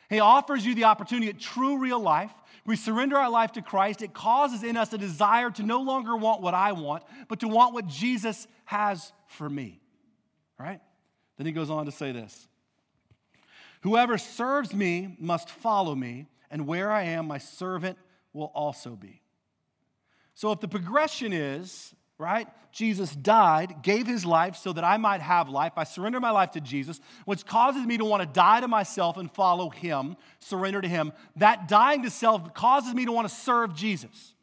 He 0.09 0.19
offers 0.19 0.65
you 0.65 0.75
the 0.75 0.85
opportunity 0.85 1.29
at 1.29 1.39
true, 1.39 1.77
real 1.77 1.99
life 1.99 2.31
we 2.69 2.75
surrender 2.75 3.17
our 3.17 3.31
life 3.31 3.53
to 3.53 3.63
Christ, 3.63 4.03
it 4.03 4.13
causes 4.13 4.63
in 4.63 4.77
us 4.77 4.93
a 4.93 4.97
desire 4.99 5.49
to 5.49 5.63
no 5.63 5.81
longer 5.81 6.15
want 6.15 6.41
what 6.41 6.53
I 6.53 6.73
want, 6.73 7.03
but 7.27 7.39
to 7.39 7.47
want 7.47 7.73
what 7.73 7.87
Jesus 7.87 8.47
has 8.65 9.11
for 9.25 9.49
me. 9.49 9.81
Right? 10.59 10.79
Then 11.37 11.47
he 11.47 11.51
goes 11.51 11.71
on 11.71 11.85
to 11.85 11.91
say 11.91 12.11
this 12.11 12.47
Whoever 13.81 14.19
serves 14.19 14.71
me 14.71 15.15
must 15.19 15.49
follow 15.49 15.95
me, 15.95 16.27
and 16.51 16.67
where 16.67 16.91
I 16.91 17.03
am, 17.03 17.27
my 17.27 17.39
servant 17.39 17.97
will 18.33 18.51
also 18.53 18.91
be. 18.91 19.23
So 20.35 20.51
if 20.51 20.59
the 20.59 20.67
progression 20.67 21.33
is 21.33 21.95
right? 22.19 22.47
Jesus 22.71 23.15
died, 23.15 23.81
gave 23.81 24.05
his 24.05 24.25
life 24.25 24.57
so 24.57 24.73
that 24.73 24.83
I 24.83 24.97
might 24.97 25.21
have 25.21 25.49
life. 25.49 25.73
I 25.77 25.85
surrender 25.85 26.19
my 26.19 26.29
life 26.29 26.51
to 26.51 26.61
Jesus, 26.61 26.99
which 27.25 27.45
causes 27.45 27.85
me 27.85 27.97
to 27.97 28.05
want 28.05 28.21
to 28.21 28.27
die 28.27 28.59
to 28.59 28.67
myself 28.67 29.17
and 29.17 29.31
follow 29.31 29.69
him, 29.69 30.17
surrender 30.39 30.81
to 30.81 30.87
him. 30.87 31.13
That 31.37 31.67
dying 31.67 32.03
to 32.03 32.11
self 32.11 32.53
causes 32.53 32.93
me 32.93 33.05
to 33.05 33.11
want 33.11 33.27
to 33.27 33.33
serve 33.33 33.73
Jesus. 33.73 34.35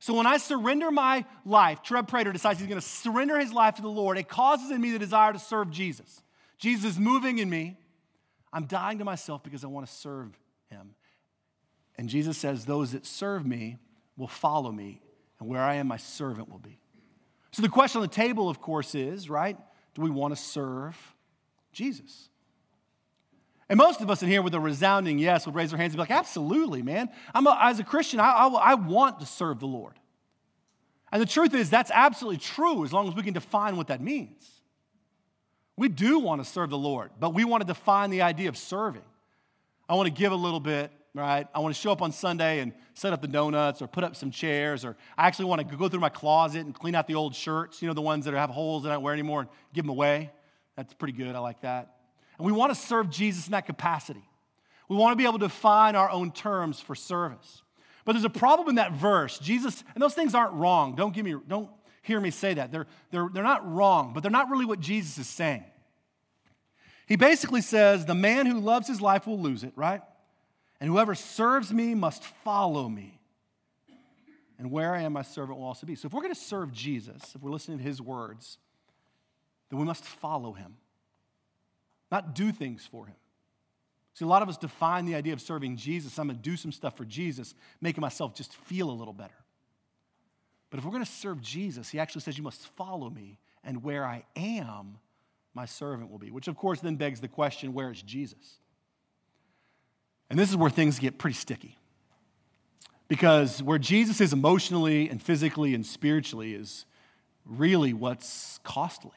So 0.00 0.14
when 0.14 0.26
I 0.26 0.38
surrender 0.38 0.90
my 0.90 1.24
life, 1.44 1.82
Trev 1.82 2.06
Prater 2.08 2.32
decides 2.32 2.58
he's 2.58 2.68
going 2.68 2.80
to 2.80 2.86
surrender 2.86 3.38
his 3.38 3.52
life 3.52 3.76
to 3.76 3.82
the 3.82 3.88
Lord, 3.88 4.18
it 4.18 4.28
causes 4.28 4.70
in 4.70 4.80
me 4.80 4.90
the 4.90 4.98
desire 4.98 5.32
to 5.32 5.38
serve 5.38 5.70
Jesus. 5.70 6.22
Jesus 6.58 6.92
is 6.92 6.98
moving 6.98 7.38
in 7.38 7.50
me. 7.50 7.76
I'm 8.52 8.66
dying 8.66 8.98
to 8.98 9.04
myself 9.04 9.42
because 9.42 9.64
I 9.64 9.66
want 9.66 9.86
to 9.86 9.92
serve 9.92 10.38
him. 10.70 10.94
And 11.98 12.08
Jesus 12.08 12.38
says, 12.38 12.64
Those 12.64 12.92
that 12.92 13.04
serve 13.04 13.44
me 13.44 13.76
will 14.16 14.28
follow 14.28 14.72
me, 14.72 15.02
and 15.38 15.48
where 15.48 15.62
I 15.62 15.74
am, 15.74 15.88
my 15.88 15.98
servant 15.98 16.50
will 16.50 16.58
be. 16.58 16.78
So 17.52 17.62
the 17.62 17.68
question 17.68 18.00
on 18.00 18.06
the 18.06 18.14
table, 18.14 18.48
of 18.48 18.60
course, 18.60 18.94
is 18.94 19.30
right? 19.30 19.56
Do 19.94 20.02
we 20.02 20.10
want 20.10 20.36
to 20.36 20.40
serve 20.40 20.96
Jesus. 21.76 22.30
And 23.68 23.76
most 23.76 24.00
of 24.00 24.10
us 24.10 24.22
in 24.22 24.30
here 24.30 24.40
with 24.40 24.54
a 24.54 24.60
resounding 24.60 25.18
yes 25.18 25.44
would 25.44 25.54
raise 25.54 25.72
our 25.72 25.78
hands 25.78 25.92
and 25.92 25.98
be 25.98 26.00
like, 26.00 26.10
absolutely, 26.10 26.82
man. 26.82 27.10
I'm 27.34 27.46
a, 27.46 27.58
as 27.60 27.78
a 27.78 27.84
Christian, 27.84 28.18
I, 28.18 28.30
I, 28.30 28.46
I 28.46 28.74
want 28.74 29.20
to 29.20 29.26
serve 29.26 29.60
the 29.60 29.66
Lord. 29.66 29.92
And 31.12 31.20
the 31.20 31.26
truth 31.26 31.52
is, 31.54 31.68
that's 31.68 31.90
absolutely 31.92 32.38
true 32.38 32.82
as 32.82 32.94
long 32.94 33.08
as 33.08 33.14
we 33.14 33.22
can 33.22 33.34
define 33.34 33.76
what 33.76 33.88
that 33.88 34.00
means. 34.00 34.48
We 35.76 35.90
do 35.90 36.18
want 36.18 36.42
to 36.42 36.48
serve 36.48 36.70
the 36.70 36.78
Lord, 36.78 37.10
but 37.20 37.34
we 37.34 37.44
want 37.44 37.60
to 37.60 37.66
define 37.66 38.08
the 38.08 38.22
idea 38.22 38.48
of 38.48 38.56
serving. 38.56 39.04
I 39.86 39.96
want 39.96 40.06
to 40.06 40.14
give 40.14 40.32
a 40.32 40.36
little 40.36 40.60
bit, 40.60 40.90
right? 41.16 41.46
I 41.54 41.60
want 41.60 41.74
to 41.74 41.80
show 41.80 41.90
up 41.90 42.02
on 42.02 42.12
Sunday 42.12 42.60
and 42.60 42.72
set 42.94 43.12
up 43.12 43.22
the 43.22 43.28
donuts 43.28 43.80
or 43.80 43.86
put 43.86 44.04
up 44.04 44.14
some 44.14 44.30
chairs, 44.30 44.84
or 44.84 44.96
I 45.16 45.26
actually 45.26 45.46
want 45.46 45.68
to 45.68 45.76
go 45.76 45.88
through 45.88 46.00
my 46.00 46.08
closet 46.08 46.64
and 46.64 46.74
clean 46.74 46.94
out 46.94 47.06
the 47.06 47.14
old 47.14 47.34
shirts, 47.34 47.80
you 47.80 47.88
know, 47.88 47.94
the 47.94 48.02
ones 48.02 48.26
that 48.26 48.34
have 48.34 48.50
holes 48.50 48.82
that 48.82 48.90
I 48.90 48.94
don't 48.94 49.02
wear 49.02 49.14
anymore, 49.14 49.40
and 49.40 49.48
give 49.72 49.84
them 49.84 49.90
away. 49.90 50.30
That's 50.76 50.92
pretty 50.94 51.14
good. 51.14 51.34
I 51.34 51.38
like 51.38 51.62
that. 51.62 51.96
And 52.38 52.46
we 52.46 52.52
want 52.52 52.72
to 52.72 52.78
serve 52.78 53.10
Jesus 53.10 53.46
in 53.46 53.52
that 53.52 53.66
capacity. 53.66 54.22
We 54.88 54.96
want 54.96 55.12
to 55.12 55.16
be 55.16 55.24
able 55.24 55.38
to 55.38 55.46
define 55.46 55.96
our 55.96 56.10
own 56.10 56.30
terms 56.30 56.80
for 56.80 56.94
service. 56.94 57.62
But 58.04 58.12
there's 58.12 58.24
a 58.24 58.30
problem 58.30 58.68
in 58.68 58.74
that 58.76 58.92
verse. 58.92 59.38
Jesus, 59.38 59.82
and 59.94 60.02
those 60.02 60.14
things 60.14 60.34
aren't 60.34 60.52
wrong. 60.52 60.94
Don't 60.94 61.14
give 61.14 61.24
me, 61.24 61.34
don't 61.48 61.70
hear 62.02 62.20
me 62.20 62.30
say 62.30 62.54
that. 62.54 62.70
They're, 62.70 62.86
they're, 63.10 63.28
they're 63.32 63.42
not 63.42 63.68
wrong, 63.68 64.12
but 64.14 64.22
they're 64.22 64.30
not 64.30 64.48
really 64.48 64.64
what 64.64 64.80
Jesus 64.80 65.18
is 65.18 65.26
saying. 65.26 65.64
He 67.06 67.16
basically 67.16 67.62
says, 67.62 68.04
The 68.04 68.14
man 68.14 68.46
who 68.46 68.60
loves 68.60 68.86
his 68.86 69.00
life 69.00 69.26
will 69.26 69.40
lose 69.40 69.64
it, 69.64 69.72
right? 69.76 70.02
And 70.80 70.90
whoever 70.90 71.14
serves 71.14 71.72
me 71.72 71.94
must 71.94 72.24
follow 72.44 72.88
me. 72.88 73.20
And 74.58 74.70
where 74.70 74.94
I 74.94 75.02
am, 75.02 75.12
my 75.14 75.22
servant 75.22 75.58
will 75.58 75.66
also 75.66 75.86
be. 75.86 75.94
So 75.94 76.06
if 76.06 76.12
we're 76.12 76.22
going 76.22 76.34
to 76.34 76.40
serve 76.40 76.72
Jesus, 76.72 77.34
if 77.34 77.42
we're 77.42 77.50
listening 77.50 77.78
to 77.78 77.84
his 77.84 78.00
words, 78.00 78.58
then 79.70 79.78
we 79.78 79.84
must 79.84 80.04
follow 80.04 80.52
him 80.52 80.76
not 82.10 82.34
do 82.34 82.52
things 82.52 82.86
for 82.90 83.06
him. 83.06 83.16
See, 84.14 84.24
a 84.24 84.28
lot 84.28 84.42
of 84.42 84.48
us 84.48 84.56
define 84.56 85.04
the 85.04 85.14
idea 85.14 85.32
of 85.32 85.40
serving 85.40 85.76
Jesus. 85.76 86.18
I'm 86.18 86.28
going 86.28 86.38
to 86.38 86.42
do 86.42 86.56
some 86.56 86.72
stuff 86.72 86.96
for 86.96 87.04
Jesus, 87.04 87.54
making 87.80 88.00
myself 88.00 88.34
just 88.34 88.54
feel 88.54 88.90
a 88.90 88.92
little 88.92 89.12
better. 89.12 89.34
But 90.70 90.78
if 90.78 90.84
we're 90.84 90.92
going 90.92 91.04
to 91.04 91.10
serve 91.10 91.40
Jesus, 91.40 91.90
he 91.90 91.98
actually 91.98 92.22
says, 92.22 92.38
You 92.38 92.44
must 92.44 92.66
follow 92.76 93.10
me, 93.10 93.38
and 93.62 93.82
where 93.82 94.04
I 94.04 94.24
am, 94.34 94.98
my 95.54 95.66
servant 95.66 96.10
will 96.10 96.18
be. 96.18 96.30
Which, 96.30 96.48
of 96.48 96.56
course, 96.56 96.80
then 96.80 96.96
begs 96.96 97.20
the 97.20 97.28
question 97.28 97.74
where 97.74 97.90
is 97.90 98.00
Jesus? 98.00 98.58
And 100.28 100.38
this 100.38 100.50
is 100.50 100.56
where 100.56 100.70
things 100.70 100.98
get 100.98 101.18
pretty 101.18 101.36
sticky. 101.36 101.76
Because 103.08 103.62
where 103.62 103.78
Jesus 103.78 104.20
is 104.20 104.32
emotionally 104.32 105.08
and 105.08 105.22
physically 105.22 105.74
and 105.74 105.86
spiritually 105.86 106.54
is 106.54 106.84
really 107.44 107.92
what's 107.92 108.58
costly. 108.64 109.12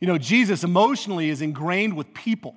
You 0.00 0.06
know, 0.06 0.16
Jesus 0.16 0.64
emotionally 0.64 1.28
is 1.28 1.42
ingrained 1.42 1.94
with 1.94 2.14
people. 2.14 2.56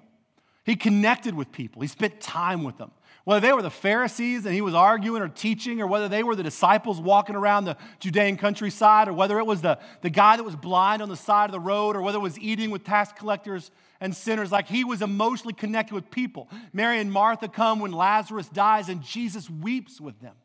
He 0.66 0.78
connected 0.78 1.36
with 1.36 1.52
people, 1.52 1.82
he 1.82 1.90
spent 1.90 2.22
time 2.22 2.64
with 2.64 2.78
them. 2.78 2.92
Whether 3.26 3.48
they 3.48 3.54
were 3.54 3.62
the 3.62 3.70
Pharisees 3.70 4.46
and 4.46 4.54
he 4.54 4.60
was 4.60 4.74
arguing 4.74 5.22
or 5.22 5.30
teaching, 5.30 5.82
or 5.82 5.88
whether 5.88 6.10
they 6.10 6.24
were 6.24 6.36
the 6.36 6.44
disciples 6.44 7.00
walking 7.00 7.38
around 7.38 7.64
the 7.64 7.78
Judean 8.00 8.36
countryside, 8.36 9.08
or 9.08 9.14
whether 9.14 9.40
it 9.40 9.46
was 9.46 9.62
the, 9.62 9.80
the 10.02 10.10
guy 10.10 10.36
that 10.36 10.44
was 10.44 10.58
blind 10.58 11.02
on 11.02 11.08
the 11.08 11.16
side 11.16 11.46
of 11.46 11.54
the 11.54 11.60
road, 11.60 11.96
or 11.96 12.02
whether 12.02 12.18
it 12.18 12.22
was 12.22 12.38
eating 12.40 12.70
with 12.70 12.84
tax 12.84 13.14
collectors 13.18 13.72
and 14.02 14.14
sinners, 14.14 14.52
like 14.52 14.68
he 14.68 14.84
was 14.84 15.02
emotionally 15.02 15.54
connected 15.54 15.96
with 15.96 16.12
people. 16.12 16.50
Mary 16.74 17.00
and 17.00 17.10
Martha 17.12 17.48
come 17.48 17.80
when 17.80 17.94
Lazarus 17.94 18.50
dies, 18.50 18.90
and 18.90 19.02
Jesus 19.02 19.50
weeps 19.50 20.02
with 20.02 20.20
them. 20.20 20.36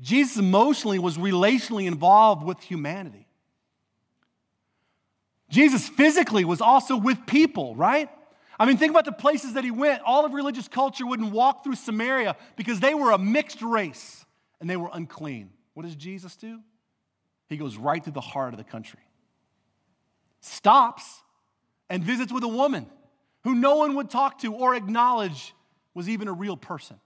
Jesus 0.00 0.36
emotionally 0.36 1.00
was 1.00 1.18
relationally 1.18 1.86
involved 1.86 2.44
with 2.44 2.60
humanity. 2.60 3.26
Jesus 5.50 5.88
physically 5.88 6.44
was 6.44 6.60
also 6.60 6.96
with 6.96 7.26
people, 7.26 7.74
right? 7.74 8.08
I 8.58 8.66
mean, 8.66 8.76
think 8.76 8.90
about 8.90 9.04
the 9.04 9.12
places 9.12 9.54
that 9.54 9.64
he 9.64 9.70
went. 9.70 10.02
All 10.04 10.24
of 10.24 10.32
religious 10.32 10.66
culture 10.66 11.06
wouldn't 11.06 11.32
walk 11.32 11.62
through 11.62 11.76
Samaria 11.76 12.36
because 12.56 12.80
they 12.80 12.92
were 12.94 13.12
a 13.12 13.18
mixed 13.18 13.62
race 13.62 14.24
and 14.60 14.68
they 14.68 14.76
were 14.76 14.90
unclean. 14.92 15.50
What 15.74 15.84
does 15.84 15.94
Jesus 15.94 16.34
do? 16.36 16.60
He 17.48 17.56
goes 17.56 17.76
right 17.76 18.02
to 18.04 18.10
the 18.10 18.20
heart 18.20 18.52
of 18.52 18.58
the 18.58 18.64
country, 18.64 19.00
stops, 20.40 21.22
and 21.88 22.02
visits 22.02 22.32
with 22.32 22.42
a 22.42 22.48
woman 22.48 22.86
who 23.44 23.54
no 23.54 23.76
one 23.76 23.94
would 23.94 24.10
talk 24.10 24.40
to 24.40 24.52
or 24.52 24.74
acknowledge 24.74 25.54
was 25.94 26.08
even 26.08 26.28
a 26.28 26.32
real 26.32 26.56
person. 26.56 26.98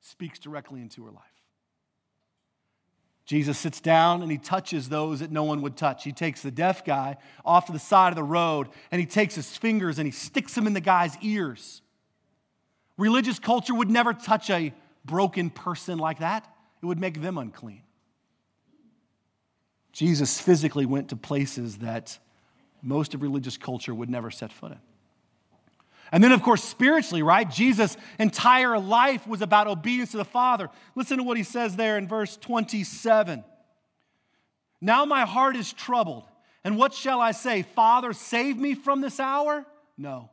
Speaks 0.00 0.38
directly 0.38 0.80
into 0.80 1.04
her 1.04 1.10
life. 1.10 1.22
Jesus 3.26 3.58
sits 3.58 3.80
down 3.80 4.22
and 4.22 4.30
he 4.30 4.38
touches 4.38 4.88
those 4.88 5.18
that 5.18 5.32
no 5.32 5.42
one 5.42 5.60
would 5.62 5.76
touch. 5.76 6.04
He 6.04 6.12
takes 6.12 6.42
the 6.42 6.52
deaf 6.52 6.84
guy 6.84 7.16
off 7.44 7.66
to 7.66 7.72
the 7.72 7.78
side 7.78 8.10
of 8.10 8.14
the 8.16 8.22
road 8.22 8.68
and 8.92 9.00
he 9.00 9.06
takes 9.06 9.34
his 9.34 9.56
fingers 9.56 9.98
and 9.98 10.06
he 10.06 10.12
sticks 10.12 10.54
them 10.54 10.66
in 10.68 10.72
the 10.72 10.80
guy's 10.80 11.16
ears. 11.20 11.82
Religious 12.96 13.40
culture 13.40 13.74
would 13.74 13.90
never 13.90 14.14
touch 14.14 14.48
a 14.48 14.72
broken 15.04 15.50
person 15.50 15.98
like 15.98 16.20
that, 16.20 16.48
it 16.80 16.86
would 16.86 17.00
make 17.00 17.20
them 17.20 17.36
unclean. 17.36 17.82
Jesus 19.92 20.40
physically 20.40 20.86
went 20.86 21.08
to 21.08 21.16
places 21.16 21.78
that 21.78 22.18
most 22.82 23.14
of 23.14 23.22
religious 23.22 23.56
culture 23.56 23.94
would 23.94 24.10
never 24.10 24.30
set 24.30 24.52
foot 24.52 24.72
in. 24.72 24.78
And 26.12 26.22
then, 26.22 26.32
of 26.32 26.42
course, 26.42 26.62
spiritually, 26.62 27.22
right? 27.22 27.48
Jesus' 27.50 27.96
entire 28.18 28.78
life 28.78 29.26
was 29.26 29.42
about 29.42 29.66
obedience 29.66 30.12
to 30.12 30.16
the 30.16 30.24
Father. 30.24 30.70
Listen 30.94 31.18
to 31.18 31.24
what 31.24 31.36
he 31.36 31.42
says 31.42 31.76
there 31.76 31.98
in 31.98 32.06
verse 32.06 32.36
27. 32.36 33.44
Now 34.80 35.04
my 35.04 35.22
heart 35.22 35.56
is 35.56 35.72
troubled. 35.72 36.24
And 36.64 36.76
what 36.76 36.94
shall 36.94 37.20
I 37.20 37.32
say? 37.32 37.62
Father, 37.62 38.12
save 38.12 38.56
me 38.56 38.74
from 38.74 39.00
this 39.00 39.20
hour? 39.20 39.64
No. 39.96 40.30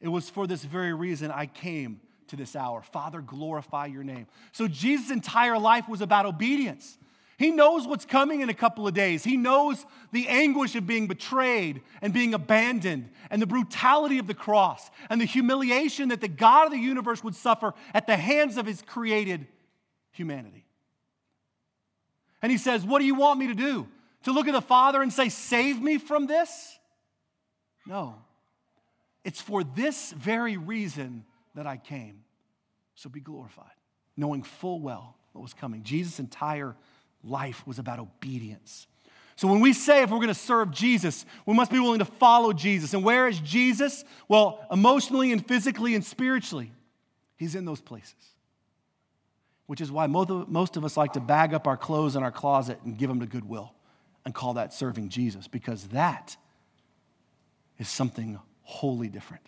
It 0.00 0.08
was 0.08 0.30
for 0.30 0.46
this 0.46 0.64
very 0.64 0.92
reason 0.92 1.30
I 1.30 1.46
came 1.46 2.00
to 2.28 2.36
this 2.36 2.54
hour. 2.54 2.82
Father, 2.82 3.20
glorify 3.20 3.86
your 3.86 4.04
name. 4.04 4.26
So 4.52 4.68
Jesus' 4.68 5.10
entire 5.10 5.58
life 5.58 5.88
was 5.88 6.00
about 6.00 6.26
obedience. 6.26 6.98
He 7.38 7.52
knows 7.52 7.86
what's 7.86 8.04
coming 8.04 8.40
in 8.40 8.48
a 8.48 8.54
couple 8.54 8.88
of 8.88 8.94
days. 8.94 9.22
He 9.22 9.36
knows 9.36 9.86
the 10.10 10.26
anguish 10.26 10.74
of 10.74 10.88
being 10.88 11.06
betrayed 11.06 11.82
and 12.02 12.12
being 12.12 12.34
abandoned, 12.34 13.10
and 13.30 13.40
the 13.40 13.46
brutality 13.46 14.18
of 14.18 14.26
the 14.26 14.34
cross, 14.34 14.90
and 15.08 15.20
the 15.20 15.24
humiliation 15.24 16.08
that 16.08 16.20
the 16.20 16.26
God 16.26 16.66
of 16.66 16.72
the 16.72 16.78
universe 16.78 17.22
would 17.22 17.36
suffer 17.36 17.74
at 17.94 18.08
the 18.08 18.16
hands 18.16 18.56
of 18.56 18.66
his 18.66 18.82
created 18.82 19.46
humanity. 20.10 20.66
And 22.42 22.50
he 22.50 22.58
says, 22.58 22.84
What 22.84 22.98
do 22.98 23.04
you 23.04 23.14
want 23.14 23.38
me 23.38 23.46
to 23.46 23.54
do? 23.54 23.86
To 24.24 24.32
look 24.32 24.48
at 24.48 24.52
the 24.52 24.60
Father 24.60 25.00
and 25.00 25.12
say, 25.12 25.28
Save 25.28 25.80
me 25.80 25.98
from 25.98 26.26
this? 26.26 26.76
No. 27.86 28.16
It's 29.24 29.40
for 29.40 29.62
this 29.62 30.10
very 30.10 30.56
reason 30.56 31.24
that 31.54 31.68
I 31.68 31.76
came. 31.76 32.24
So 32.96 33.08
be 33.08 33.20
glorified, 33.20 33.66
knowing 34.16 34.42
full 34.42 34.80
well 34.80 35.14
what 35.32 35.42
was 35.42 35.54
coming. 35.54 35.84
Jesus' 35.84 36.18
entire 36.18 36.74
life 37.24 37.66
was 37.66 37.78
about 37.78 37.98
obedience. 37.98 38.86
So 39.36 39.46
when 39.46 39.60
we 39.60 39.72
say 39.72 40.02
if 40.02 40.10
we're 40.10 40.16
going 40.16 40.28
to 40.28 40.34
serve 40.34 40.72
Jesus, 40.72 41.24
we 41.46 41.54
must 41.54 41.70
be 41.70 41.78
willing 41.78 42.00
to 42.00 42.04
follow 42.04 42.52
Jesus. 42.52 42.92
And 42.94 43.04
where 43.04 43.28
is 43.28 43.38
Jesus? 43.40 44.04
Well, 44.26 44.64
emotionally 44.70 45.30
and 45.30 45.46
physically 45.46 45.94
and 45.94 46.04
spiritually, 46.04 46.72
he's 47.36 47.54
in 47.54 47.64
those 47.64 47.80
places. 47.80 48.14
Which 49.66 49.80
is 49.80 49.92
why 49.92 50.06
most 50.06 50.76
of 50.76 50.84
us 50.84 50.96
like 50.96 51.12
to 51.12 51.20
bag 51.20 51.54
up 51.54 51.66
our 51.66 51.76
clothes 51.76 52.16
in 52.16 52.22
our 52.22 52.32
closet 52.32 52.80
and 52.84 52.96
give 52.96 53.08
them 53.08 53.20
to 53.20 53.26
Goodwill 53.26 53.74
and 54.24 54.34
call 54.34 54.54
that 54.54 54.72
serving 54.72 55.10
Jesus, 55.10 55.46
because 55.46 55.88
that 55.88 56.36
is 57.78 57.88
something 57.88 58.40
wholly 58.62 59.08
different. 59.08 59.44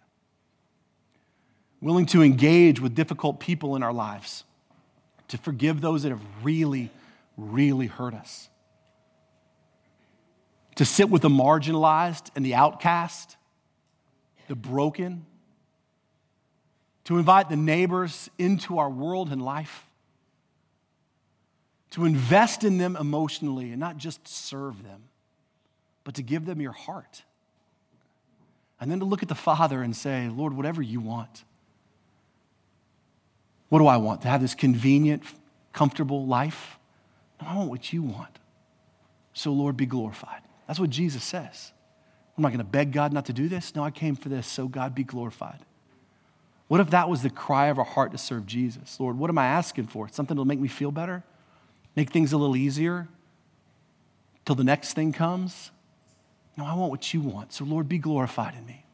Willing 1.81 2.07
to 2.07 2.23
engage 2.23 2.81
with 2.81 2.95
difficult 2.95 3.41
people 3.41 3.75
in 3.75 3.83
our 3.83 3.93
lives, 3.93 4.45
to 5.29 5.39
forgive 5.39 5.81
those 5.81 6.03
that 6.05 6.11
have 6.11 6.23
really 6.43 6.91
really 7.41 7.87
hurt 7.87 8.15
us. 8.15 8.49
To 10.77 10.85
sit 10.85 11.11
with 11.11 11.23
the 11.23 11.29
marginalized 11.29 12.31
and 12.37 12.45
the 12.45 12.55
outcast, 12.55 13.37
the 14.49 14.55
broken, 14.55 15.27
to 17.05 17.19
invite 17.19 17.49
the 17.49 17.57
neighbors 17.57 18.31
into 18.39 18.79
our 18.79 18.91
world 18.91 19.31
and 19.31 19.43
life, 19.43 19.87
to 21.91 22.05
invest 22.05 22.63
in 22.63 22.79
them 22.79 22.97
emotionally 22.97 23.71
and 23.71 23.81
not 23.81 23.97
just 23.97 24.27
serve 24.29 24.83
them, 24.85 25.03
but 26.05 26.15
to 26.15 26.23
give 26.23 26.47
them 26.47 26.61
your 26.61 26.73
heart. 26.73 27.25
And 28.81 28.91
then 28.91 29.01
to 29.01 29.05
look 29.05 29.23
at 29.23 29.29
the 29.29 29.35
Father 29.35 29.83
and 29.83 29.95
say, 29.95 30.29
Lord, 30.29 30.55
whatever 30.55 30.81
you 30.81 31.01
want. 31.01 31.45
What 33.69 33.79
do 33.81 33.87
I 33.87 33.99
want? 33.99 34.23
To 34.23 34.29
have 34.29 34.41
this 34.41 34.55
convenient, 34.55 35.23
comfortable 35.73 36.27
life? 36.27 36.79
I 37.49 37.57
want 37.57 37.71
what 37.71 37.93
you 37.93 38.03
want. 38.03 38.39
So, 39.33 39.53
Lord, 39.53 39.77
be 39.77 39.87
glorified. 39.87 40.43
That's 40.67 40.81
what 40.81 40.91
Jesus 40.91 41.25
says. 41.25 41.73
I'm 42.37 42.43
not 42.43 42.51
going 42.51 42.59
to 42.59 42.65
beg 42.65 42.93
God 42.93 43.13
not 43.13 43.27
to 43.27 43.33
do 43.33 43.49
this. 43.49 43.75
No, 43.75 43.83
I 43.83 43.91
came 43.91 44.17
for 44.17 44.29
this, 44.29 44.47
so 44.47 44.69
God 44.69 44.95
be 44.95 45.05
glorified. 45.05 45.61
What 46.69 46.81
if 46.81 46.91
that 46.91 47.09
was 47.09 47.23
the 47.23 47.31
cry 47.31 47.67
of 47.67 47.79
our 47.79 47.85
heart 47.85 48.13
to 48.13 48.19
serve 48.19 48.47
Jesus? 48.47 49.01
Lord, 49.01 49.19
what 49.19 49.29
am 49.29 49.39
I 49.39 49.47
asking 49.47 49.89
for? 49.89 50.09
Something 50.09 50.37
to 50.37 50.45
make 50.45 50.61
me 50.61 50.69
feel 50.69 50.93
better? 50.93 51.25
Make 51.97 52.11
things 52.11 52.33
a 52.33 52.39
little 52.39 52.57
easier 52.57 53.09
till 54.45 54.55
the 54.55 54.65
next 54.65 54.95
thing 54.95 55.13
comes? 55.13 55.71
No, 56.57 56.65
I 56.65 56.75
want 56.75 56.91
what 56.91 57.13
you 57.13 57.21
want. 57.21 57.53
So, 57.53 57.65
Lord, 57.65 57.89
be 57.89 57.99
glorified 57.99 58.55
in 58.55 58.67
me. 58.67 58.85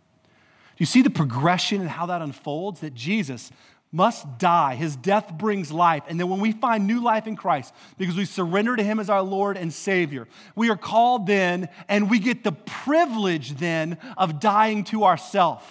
Do 0.77 0.83
you 0.83 0.87
see 0.87 1.03
the 1.03 1.11
progression 1.11 1.81
and 1.81 1.91
how 1.91 2.07
that 2.07 2.23
unfolds? 2.23 2.81
That 2.81 2.95
Jesus 2.95 3.51
must 3.97 4.39
die. 4.39 4.75
His 4.75 4.95
death 4.95 5.33
brings 5.33 5.73
life. 5.73 6.03
And 6.07 6.21
then 6.21 6.29
when 6.29 6.41
we 6.41 6.53
find 6.53 6.87
new 6.87 7.03
life 7.03 7.27
in 7.27 7.35
Christ, 7.35 7.75
because 7.97 8.15
we 8.15 8.27
surrender 8.27 8.77
to 8.77 8.83
Him 8.83 9.01
as 9.01 9.09
our 9.09 9.23
Lord 9.23 9.57
and 9.57 9.73
Savior, 9.73 10.29
we 10.55 10.69
are 10.69 10.77
called 10.77 11.27
then 11.27 11.71
and 11.89 12.11
we 12.11 12.19
get 12.19 12.45
the 12.45 12.53
privilege 12.53 13.55
then 13.55 13.97
of 14.19 14.39
dying 14.39 14.85
to 14.85 15.05
ourselves. 15.05 15.65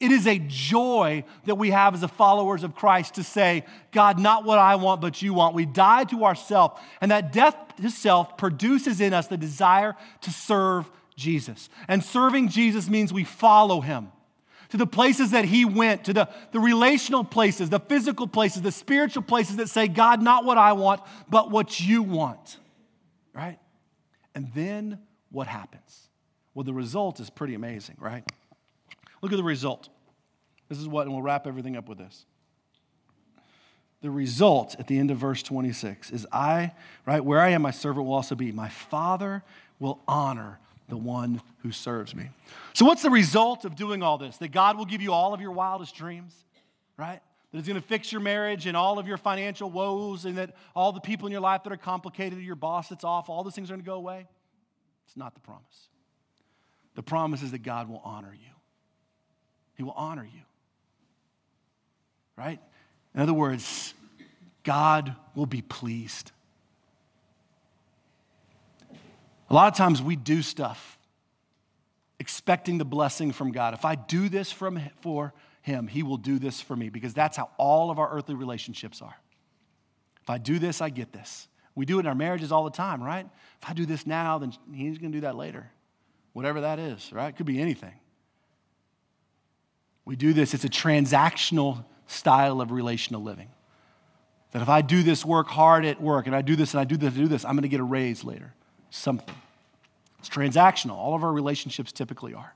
It 0.00 0.12
is 0.12 0.26
a 0.26 0.38
joy 0.38 1.24
that 1.44 1.54
we 1.56 1.70
have 1.70 1.94
as 1.94 2.00
the 2.00 2.08
followers 2.08 2.62
of 2.62 2.74
Christ 2.74 3.14
to 3.14 3.22
say, 3.22 3.64
God, 3.92 4.18
not 4.18 4.44
what 4.44 4.58
I 4.58 4.76
want, 4.76 5.00
but 5.00 5.20
you 5.20 5.34
want. 5.34 5.54
We 5.54 5.66
die 5.66 6.04
to 6.04 6.24
ourselves, 6.24 6.80
and 7.00 7.10
that 7.10 7.32
death 7.32 7.56
to 7.80 7.90
self 7.90 8.36
produces 8.36 9.00
in 9.00 9.14
us 9.14 9.26
the 9.26 9.38
desire 9.38 9.94
to 10.22 10.30
serve 10.30 10.90
Jesus. 11.16 11.70
And 11.88 12.04
serving 12.04 12.48
Jesus 12.48 12.90
means 12.90 13.12
we 13.12 13.24
follow 13.24 13.80
him 13.80 14.08
to 14.70 14.76
the 14.76 14.86
places 14.86 15.30
that 15.30 15.44
he 15.44 15.64
went, 15.64 16.04
to 16.04 16.12
the, 16.12 16.28
the 16.52 16.60
relational 16.60 17.24
places, 17.24 17.70
the 17.70 17.80
physical 17.80 18.26
places, 18.26 18.62
the 18.62 18.72
spiritual 18.72 19.22
places 19.22 19.56
that 19.56 19.68
say, 19.68 19.88
God, 19.88 20.22
not 20.22 20.44
what 20.44 20.58
I 20.58 20.72
want, 20.72 21.00
but 21.28 21.50
what 21.50 21.80
you 21.80 22.02
want. 22.02 22.58
Right? 23.32 23.58
And 24.34 24.50
then 24.54 24.98
what 25.30 25.46
happens? 25.46 26.08
Well, 26.54 26.64
the 26.64 26.74
result 26.74 27.20
is 27.20 27.30
pretty 27.30 27.54
amazing, 27.54 27.96
right? 27.98 28.24
Look 29.22 29.32
at 29.32 29.36
the 29.36 29.44
result. 29.44 29.88
This 30.68 30.78
is 30.78 30.88
what, 30.88 31.02
and 31.02 31.12
we'll 31.12 31.22
wrap 31.22 31.46
everything 31.46 31.76
up 31.76 31.88
with 31.88 31.98
this. 31.98 32.24
The 34.02 34.10
result 34.10 34.76
at 34.78 34.86
the 34.86 34.98
end 34.98 35.10
of 35.10 35.18
verse 35.18 35.42
26 35.42 36.10
is 36.10 36.26
I, 36.32 36.72
right, 37.06 37.24
where 37.24 37.40
I 37.40 37.50
am, 37.50 37.62
my 37.62 37.70
servant 37.70 38.06
will 38.06 38.14
also 38.14 38.34
be. 38.34 38.52
My 38.52 38.68
Father 38.68 39.42
will 39.78 40.00
honor 40.06 40.58
the 40.88 40.96
one 40.96 41.40
who 41.62 41.72
serves 41.72 42.14
me. 42.14 42.30
So, 42.74 42.84
what's 42.84 43.02
the 43.02 43.10
result 43.10 43.64
of 43.64 43.76
doing 43.76 44.02
all 44.02 44.18
this? 44.18 44.36
That 44.38 44.52
God 44.52 44.76
will 44.78 44.84
give 44.84 45.02
you 45.02 45.12
all 45.12 45.34
of 45.34 45.40
your 45.40 45.52
wildest 45.52 45.94
dreams, 45.94 46.34
right? 46.96 47.20
That 47.50 47.58
He's 47.58 47.66
going 47.66 47.80
to 47.80 47.86
fix 47.86 48.12
your 48.12 48.20
marriage 48.20 48.66
and 48.66 48.76
all 48.76 48.98
of 48.98 49.06
your 49.06 49.16
financial 49.16 49.70
woes, 49.70 50.24
and 50.24 50.38
that 50.38 50.54
all 50.74 50.92
the 50.92 51.00
people 51.00 51.26
in 51.26 51.32
your 51.32 51.40
life 51.40 51.64
that 51.64 51.72
are 51.72 51.76
complicated, 51.76 52.38
your 52.40 52.56
boss 52.56 52.88
that's 52.88 53.04
off, 53.04 53.28
all 53.28 53.42
those 53.42 53.54
things 53.54 53.70
are 53.70 53.74
going 53.74 53.84
to 53.84 53.86
go 53.86 53.96
away. 53.96 54.26
It's 55.06 55.16
not 55.16 55.34
the 55.34 55.40
promise. 55.40 55.88
The 56.94 57.02
promise 57.02 57.42
is 57.42 57.50
that 57.50 57.62
God 57.62 57.88
will 57.88 58.00
honor 58.04 58.32
you, 58.32 58.52
He 59.74 59.82
will 59.82 59.94
honor 59.96 60.24
you, 60.24 60.42
right? 62.36 62.60
In 63.14 63.20
other 63.20 63.34
words, 63.34 63.94
God 64.62 65.14
will 65.34 65.46
be 65.46 65.62
pleased. 65.62 66.32
A 69.48 69.54
lot 69.54 69.68
of 69.68 69.76
times 69.76 70.02
we 70.02 70.16
do 70.16 70.42
stuff 70.42 70.98
expecting 72.18 72.78
the 72.78 72.84
blessing 72.84 73.32
from 73.32 73.52
God. 73.52 73.74
If 73.74 73.84
I 73.84 73.94
do 73.94 74.28
this 74.28 74.50
from, 74.50 74.80
for 75.00 75.32
Him, 75.62 75.86
He 75.86 76.02
will 76.02 76.16
do 76.16 76.38
this 76.38 76.60
for 76.60 76.74
me 76.74 76.88
because 76.88 77.14
that's 77.14 77.36
how 77.36 77.50
all 77.56 77.90
of 77.90 77.98
our 77.98 78.10
earthly 78.10 78.34
relationships 78.34 79.00
are. 79.02 79.14
If 80.22 80.30
I 80.30 80.38
do 80.38 80.58
this, 80.58 80.80
I 80.80 80.90
get 80.90 81.12
this. 81.12 81.48
We 81.74 81.84
do 81.84 81.98
it 81.98 82.00
in 82.00 82.06
our 82.06 82.14
marriages 82.14 82.50
all 82.50 82.64
the 82.64 82.70
time, 82.70 83.02
right? 83.02 83.28
If 83.62 83.68
I 83.68 83.74
do 83.74 83.86
this 83.86 84.06
now, 84.06 84.38
then 84.38 84.52
He's 84.72 84.98
going 84.98 85.12
to 85.12 85.18
do 85.18 85.20
that 85.22 85.36
later. 85.36 85.70
Whatever 86.32 86.62
that 86.62 86.78
is, 86.78 87.12
right? 87.12 87.28
It 87.28 87.36
could 87.36 87.46
be 87.46 87.60
anything. 87.60 87.94
We 90.04 90.16
do 90.16 90.32
this, 90.32 90.54
it's 90.54 90.64
a 90.64 90.68
transactional 90.68 91.84
style 92.06 92.60
of 92.60 92.70
relational 92.70 93.22
living. 93.22 93.48
That 94.52 94.62
if 94.62 94.68
I 94.68 94.80
do 94.80 95.02
this 95.02 95.24
work 95.24 95.48
hard 95.48 95.84
at 95.84 96.00
work 96.00 96.26
and 96.26 96.34
I 96.34 96.42
do 96.42 96.56
this 96.56 96.72
and 96.72 96.80
I 96.80 96.84
do 96.84 96.96
this 96.96 97.14
and 97.14 97.18
I 97.18 97.22
do 97.24 97.28
this, 97.28 97.44
I'm 97.44 97.52
going 97.52 97.62
to 97.62 97.68
get 97.68 97.80
a 97.80 97.84
raise 97.84 98.24
later 98.24 98.54
something. 98.90 99.34
It's 100.18 100.28
transactional. 100.28 100.92
All 100.92 101.14
of 101.14 101.22
our 101.22 101.32
relationships 101.32 101.92
typically 101.92 102.34
are. 102.34 102.54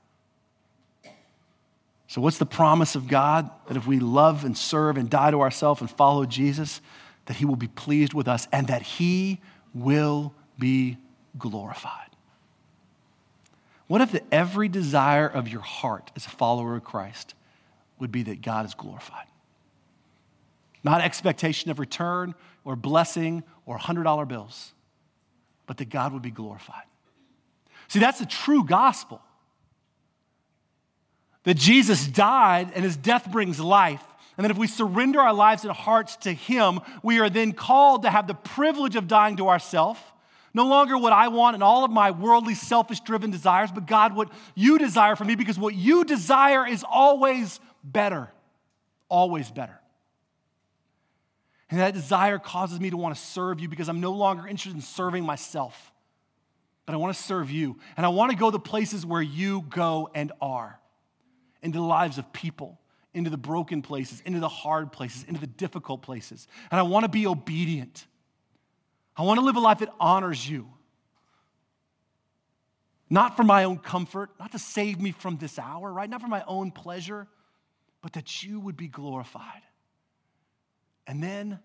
So, 2.07 2.19
what's 2.19 2.37
the 2.37 2.45
promise 2.45 2.95
of 2.95 3.07
God? 3.07 3.49
That 3.67 3.77
if 3.77 3.87
we 3.87 3.99
love 3.99 4.43
and 4.43 4.57
serve 4.57 4.97
and 4.97 5.09
die 5.09 5.31
to 5.31 5.39
ourselves 5.39 5.79
and 5.79 5.89
follow 5.89 6.25
Jesus, 6.25 6.81
that 7.25 7.37
He 7.37 7.45
will 7.45 7.55
be 7.55 7.69
pleased 7.69 8.13
with 8.13 8.27
us 8.27 8.47
and 8.51 8.67
that 8.67 8.81
He 8.81 9.39
will 9.73 10.33
be 10.59 10.97
glorified. 11.37 12.09
What 13.87 14.01
if 14.01 14.11
the 14.11 14.23
every 14.33 14.67
desire 14.67 15.27
of 15.27 15.47
your 15.47 15.61
heart 15.61 16.11
as 16.15 16.25
a 16.25 16.29
follower 16.29 16.75
of 16.75 16.83
Christ 16.83 17.33
would 17.99 18.11
be 18.11 18.23
that 18.23 18.41
God 18.41 18.65
is 18.65 18.73
glorified? 18.73 19.27
Not 20.83 21.01
expectation 21.01 21.71
of 21.71 21.79
return 21.79 22.35
or 22.65 22.75
blessing 22.75 23.43
or 23.65 23.77
$100 23.77 24.27
bills 24.27 24.73
but 25.71 25.77
that 25.77 25.87
God 25.87 26.11
would 26.11 26.21
be 26.21 26.31
glorified. 26.31 26.83
See, 27.87 27.99
that's 27.99 28.19
the 28.19 28.25
true 28.25 28.65
gospel. 28.65 29.21
That 31.45 31.53
Jesus 31.53 32.05
died 32.07 32.73
and 32.75 32.83
his 32.83 32.97
death 32.97 33.31
brings 33.31 33.57
life. 33.57 34.03
And 34.35 34.43
that 34.43 34.51
if 34.51 34.57
we 34.57 34.67
surrender 34.67 35.21
our 35.21 35.33
lives 35.33 35.63
and 35.63 35.71
hearts 35.71 36.17
to 36.17 36.33
him, 36.33 36.81
we 37.03 37.21
are 37.21 37.29
then 37.29 37.53
called 37.53 38.01
to 38.01 38.09
have 38.09 38.27
the 38.27 38.33
privilege 38.33 38.97
of 38.97 39.07
dying 39.07 39.37
to 39.37 39.47
ourselves. 39.47 40.01
No 40.53 40.67
longer 40.67 40.97
what 40.97 41.13
I 41.13 41.29
want 41.29 41.53
and 41.53 41.63
all 41.63 41.85
of 41.85 41.91
my 41.91 42.11
worldly, 42.11 42.55
selfish 42.55 42.99
driven 42.99 43.31
desires, 43.31 43.71
but 43.73 43.85
God, 43.85 44.13
what 44.13 44.29
you 44.55 44.77
desire 44.77 45.15
for 45.15 45.23
me, 45.23 45.35
because 45.35 45.57
what 45.57 45.73
you 45.73 46.03
desire 46.03 46.67
is 46.67 46.83
always 46.83 47.61
better. 47.81 48.29
Always 49.07 49.49
better. 49.49 49.79
And 51.71 51.79
that 51.79 51.93
desire 51.93 52.37
causes 52.37 52.81
me 52.81 52.89
to 52.89 52.97
want 52.97 53.15
to 53.15 53.21
serve 53.21 53.61
you 53.61 53.69
because 53.69 53.87
I'm 53.87 54.01
no 54.01 54.11
longer 54.11 54.45
interested 54.45 54.75
in 54.75 54.81
serving 54.81 55.25
myself, 55.25 55.93
but 56.85 56.93
I 56.93 56.97
want 56.97 57.15
to 57.15 57.21
serve 57.21 57.49
you. 57.49 57.79
And 57.95 58.05
I 58.05 58.09
want 58.09 58.31
to 58.31 58.37
go 58.37 58.51
the 58.51 58.59
places 58.59 59.05
where 59.05 59.21
you 59.21 59.61
go 59.69 60.09
and 60.13 60.33
are 60.41 60.77
into 61.63 61.77
the 61.77 61.85
lives 61.85 62.17
of 62.17 62.33
people, 62.33 62.77
into 63.13 63.29
the 63.29 63.37
broken 63.37 63.81
places, 63.81 64.21
into 64.25 64.41
the 64.41 64.49
hard 64.49 64.91
places, 64.91 65.23
into 65.23 65.39
the 65.39 65.47
difficult 65.47 66.01
places. 66.01 66.45
And 66.71 66.79
I 66.79 66.83
want 66.83 67.05
to 67.05 67.09
be 67.09 67.25
obedient. 67.25 68.05
I 69.15 69.21
want 69.21 69.39
to 69.39 69.45
live 69.45 69.55
a 69.55 69.61
life 69.61 69.79
that 69.79 69.93
honors 69.97 70.47
you. 70.47 70.67
Not 73.09 73.37
for 73.37 73.43
my 73.43 73.63
own 73.63 73.77
comfort, 73.77 74.29
not 74.39 74.51
to 74.51 74.59
save 74.59 74.99
me 74.99 75.11
from 75.11 75.37
this 75.37 75.57
hour, 75.57 75.91
right? 75.91 76.09
Not 76.09 76.21
for 76.21 76.27
my 76.27 76.43
own 76.47 76.71
pleasure, 76.71 77.27
but 78.01 78.13
that 78.13 78.43
you 78.43 78.59
would 78.59 78.75
be 78.75 78.87
glorified. 78.87 79.61
And 81.07 81.21
then 81.21 81.59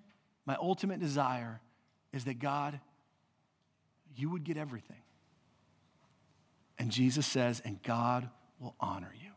my 0.45 0.57
ultimate 0.61 1.01
desire 1.01 1.61
is 2.13 2.25
that 2.25 2.39
God, 2.39 2.81
you 4.17 4.31
would 4.31 4.45
get 4.45 4.57
everything. 4.57 4.97
And 6.79 6.91
Jesus 6.91 7.27
says, 7.27 7.61
and 7.65 7.83
God 7.83 8.29
will 8.61 8.75
honor 8.81 9.13
you. 9.21 9.31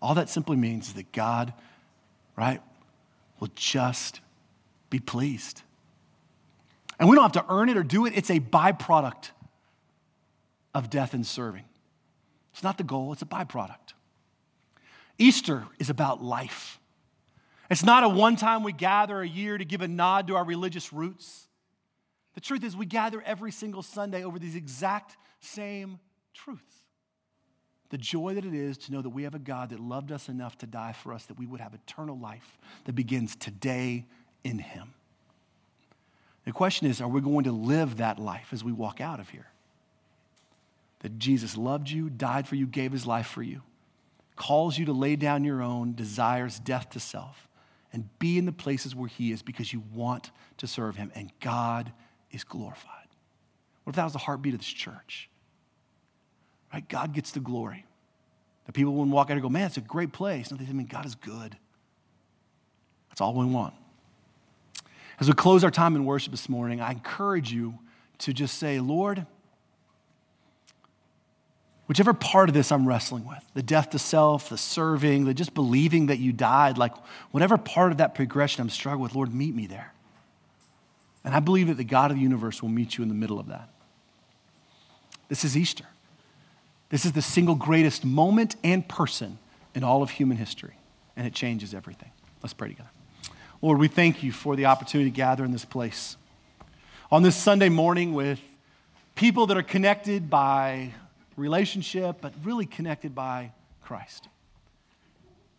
All 0.00 0.14
that 0.14 0.28
simply 0.28 0.56
means 0.56 0.88
is 0.88 0.94
that 0.94 1.12
God, 1.12 1.52
right, 2.36 2.60
will 3.38 3.50
just 3.54 4.20
be 4.90 4.98
pleased. 4.98 5.62
And 6.98 7.08
we 7.08 7.16
don't 7.16 7.22
have 7.22 7.44
to 7.44 7.52
earn 7.52 7.68
it 7.68 7.76
or 7.76 7.82
do 7.82 8.06
it, 8.06 8.12
it's 8.16 8.30
a 8.30 8.40
byproduct 8.40 9.30
of 10.74 10.90
death 10.90 11.14
and 11.14 11.26
serving. 11.26 11.64
It's 12.52 12.62
not 12.62 12.78
the 12.78 12.84
goal, 12.84 13.12
it's 13.12 13.22
a 13.22 13.26
byproduct. 13.26 13.94
Easter 15.18 15.66
is 15.78 15.90
about 15.90 16.22
life. 16.22 16.78
It's 17.72 17.82
not 17.82 18.04
a 18.04 18.08
one 18.10 18.36
time 18.36 18.64
we 18.64 18.74
gather 18.74 19.22
a 19.22 19.26
year 19.26 19.56
to 19.56 19.64
give 19.64 19.80
a 19.80 19.88
nod 19.88 20.26
to 20.26 20.36
our 20.36 20.44
religious 20.44 20.92
roots. 20.92 21.48
The 22.34 22.40
truth 22.42 22.64
is, 22.64 22.76
we 22.76 22.84
gather 22.84 23.22
every 23.22 23.50
single 23.50 23.80
Sunday 23.80 24.24
over 24.24 24.38
these 24.38 24.56
exact 24.56 25.16
same 25.40 25.98
truths. 26.34 26.74
The 27.88 27.96
joy 27.96 28.34
that 28.34 28.44
it 28.44 28.52
is 28.52 28.76
to 28.76 28.92
know 28.92 29.00
that 29.00 29.08
we 29.08 29.22
have 29.22 29.34
a 29.34 29.38
God 29.38 29.70
that 29.70 29.80
loved 29.80 30.12
us 30.12 30.28
enough 30.28 30.58
to 30.58 30.66
die 30.66 30.92
for 30.92 31.14
us, 31.14 31.24
that 31.24 31.38
we 31.38 31.46
would 31.46 31.60
have 31.60 31.72
eternal 31.72 32.18
life 32.18 32.58
that 32.84 32.92
begins 32.92 33.36
today 33.36 34.04
in 34.44 34.58
Him. 34.58 34.92
The 36.44 36.52
question 36.52 36.86
is, 36.86 37.00
are 37.00 37.08
we 37.08 37.22
going 37.22 37.44
to 37.44 37.52
live 37.52 37.96
that 37.96 38.18
life 38.18 38.48
as 38.52 38.62
we 38.62 38.72
walk 38.72 39.00
out 39.00 39.18
of 39.18 39.30
here? 39.30 39.46
That 41.00 41.18
Jesus 41.18 41.56
loved 41.56 41.88
you, 41.88 42.10
died 42.10 42.46
for 42.46 42.54
you, 42.54 42.66
gave 42.66 42.92
His 42.92 43.06
life 43.06 43.28
for 43.28 43.42
you, 43.42 43.62
calls 44.36 44.76
you 44.76 44.84
to 44.84 44.92
lay 44.92 45.16
down 45.16 45.42
your 45.42 45.62
own 45.62 45.94
desires, 45.94 46.58
death 46.58 46.90
to 46.90 47.00
self 47.00 47.48
and 47.92 48.08
be 48.18 48.38
in 48.38 48.46
the 48.46 48.52
places 48.52 48.94
where 48.94 49.08
He 49.08 49.32
is 49.32 49.42
because 49.42 49.72
you 49.72 49.82
want 49.92 50.30
to 50.58 50.66
serve 50.66 50.96
Him, 50.96 51.12
and 51.14 51.30
God 51.40 51.92
is 52.30 52.44
glorified. 52.44 52.88
What 53.84 53.90
if 53.90 53.96
that 53.96 54.04
was 54.04 54.12
the 54.12 54.18
heartbeat 54.18 54.54
of 54.54 54.60
this 54.60 54.68
church? 54.68 55.28
Right? 56.72 56.88
God 56.88 57.12
gets 57.12 57.32
the 57.32 57.40
glory. 57.40 57.84
The 58.66 58.72
people 58.72 58.94
wouldn't 58.94 59.14
walk 59.14 59.26
out 59.26 59.32
and 59.32 59.42
go, 59.42 59.48
man, 59.48 59.66
it's 59.66 59.76
a 59.76 59.80
great 59.80 60.12
place. 60.12 60.50
No, 60.50 60.56
they 60.56 60.64
mean 60.72 60.86
God 60.86 61.04
is 61.04 61.14
good. 61.14 61.56
That's 63.08 63.20
all 63.20 63.34
we 63.34 63.44
want. 63.44 63.74
As 65.20 65.28
we 65.28 65.34
close 65.34 65.64
our 65.64 65.70
time 65.70 65.94
in 65.96 66.04
worship 66.04 66.30
this 66.30 66.48
morning, 66.48 66.80
I 66.80 66.92
encourage 66.92 67.52
you 67.52 67.78
to 68.18 68.32
just 68.32 68.58
say, 68.58 68.80
Lord, 68.80 69.26
Whichever 71.92 72.14
part 72.14 72.48
of 72.48 72.54
this 72.54 72.72
I'm 72.72 72.88
wrestling 72.88 73.26
with 73.26 73.44
the 73.52 73.62
death 73.62 73.90
to 73.90 73.98
self, 73.98 74.48
the 74.48 74.56
serving, 74.56 75.26
the 75.26 75.34
just 75.34 75.52
believing 75.52 76.06
that 76.06 76.18
you 76.18 76.32
died 76.32 76.78
like 76.78 76.94
whatever 77.32 77.58
part 77.58 77.92
of 77.92 77.98
that 77.98 78.14
progression 78.14 78.62
I'm 78.62 78.70
struggling 78.70 79.02
with, 79.02 79.14
Lord, 79.14 79.34
meet 79.34 79.54
me 79.54 79.66
there. 79.66 79.92
And 81.22 81.34
I 81.34 81.40
believe 81.40 81.66
that 81.66 81.76
the 81.76 81.84
God 81.84 82.10
of 82.10 82.16
the 82.16 82.22
universe 82.22 82.62
will 82.62 82.70
meet 82.70 82.96
you 82.96 83.02
in 83.02 83.10
the 83.10 83.14
middle 83.14 83.38
of 83.38 83.48
that. 83.48 83.68
This 85.28 85.44
is 85.44 85.54
Easter. 85.54 85.84
This 86.88 87.04
is 87.04 87.12
the 87.12 87.20
single 87.20 87.56
greatest 87.56 88.06
moment 88.06 88.56
and 88.64 88.88
person 88.88 89.36
in 89.74 89.84
all 89.84 90.02
of 90.02 90.08
human 90.08 90.38
history, 90.38 90.78
and 91.14 91.26
it 91.26 91.34
changes 91.34 91.74
everything. 91.74 92.10
Let's 92.42 92.54
pray 92.54 92.68
together. 92.68 92.88
Lord, 93.60 93.76
we 93.78 93.88
thank 93.88 94.22
you 94.22 94.32
for 94.32 94.56
the 94.56 94.64
opportunity 94.64 95.10
to 95.10 95.14
gather 95.14 95.44
in 95.44 95.52
this 95.52 95.66
place. 95.66 96.16
On 97.10 97.22
this 97.22 97.36
Sunday 97.36 97.68
morning, 97.68 98.14
with 98.14 98.40
people 99.14 99.46
that 99.48 99.58
are 99.58 99.62
connected 99.62 100.30
by 100.30 100.94
relationship, 101.36 102.18
but 102.20 102.32
really 102.44 102.66
connected 102.66 103.14
by 103.14 103.52
Christ. 103.82 104.28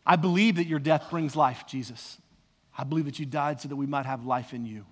I 0.05 0.15
believe 0.15 0.55
that 0.55 0.67
your 0.67 0.79
death 0.79 1.09
brings 1.09 1.35
life, 1.35 1.65
Jesus. 1.67 2.17
I 2.77 2.83
believe 2.83 3.05
that 3.05 3.19
you 3.19 3.25
died 3.25 3.61
so 3.61 3.69
that 3.69 3.75
we 3.75 3.85
might 3.85 4.05
have 4.05 4.25
life 4.25 4.53
in 4.53 4.65
you. 4.65 4.85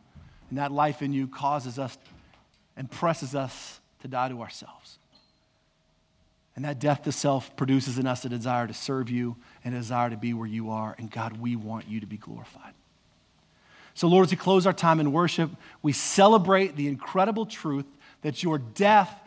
And 0.50 0.58
that 0.58 0.72
life 0.72 1.02
in 1.02 1.14
you 1.14 1.28
causes 1.28 1.80
us 1.80 1.98
and 2.76 2.90
presses 2.90 3.36
us 3.36 3.80
to 4.02 4.08
die 4.08 4.30
to 4.30 4.42
ourselves. 4.42 4.98
And 6.56 6.66
that 6.66 6.80
death 6.80 7.04
to 7.04 7.12
self 7.12 7.56
produces 7.56 7.98
in 7.98 8.06
us 8.06 8.26
a 8.26 8.30
desire 8.30 8.68
to 8.68 8.74
serve 8.74 9.10
you 9.10 9.38
and 9.64 9.74
a 9.74 9.78
desire 9.78 10.10
to 10.10 10.18
be 10.18 10.34
where 10.34 10.48
you 10.48 10.70
are. 10.72 10.96
And 10.98 11.10
God, 11.10 11.38
we 11.40 11.56
want 11.56 11.88
you 11.88 12.02
to 12.02 12.06
be 12.06 12.18
glorified. 12.18 12.74
So, 13.94 14.08
Lord, 14.08 14.26
as 14.26 14.32
we 14.32 14.38
close 14.38 14.66
our 14.66 14.74
time 14.74 15.00
in 15.00 15.12
worship, 15.12 15.52
we 15.82 15.94
celebrate 15.94 16.76
the 16.76 16.88
incredible 16.88 17.46
truth 17.46 17.86
that 18.22 18.44
your 18.44 18.58
death 18.58 19.21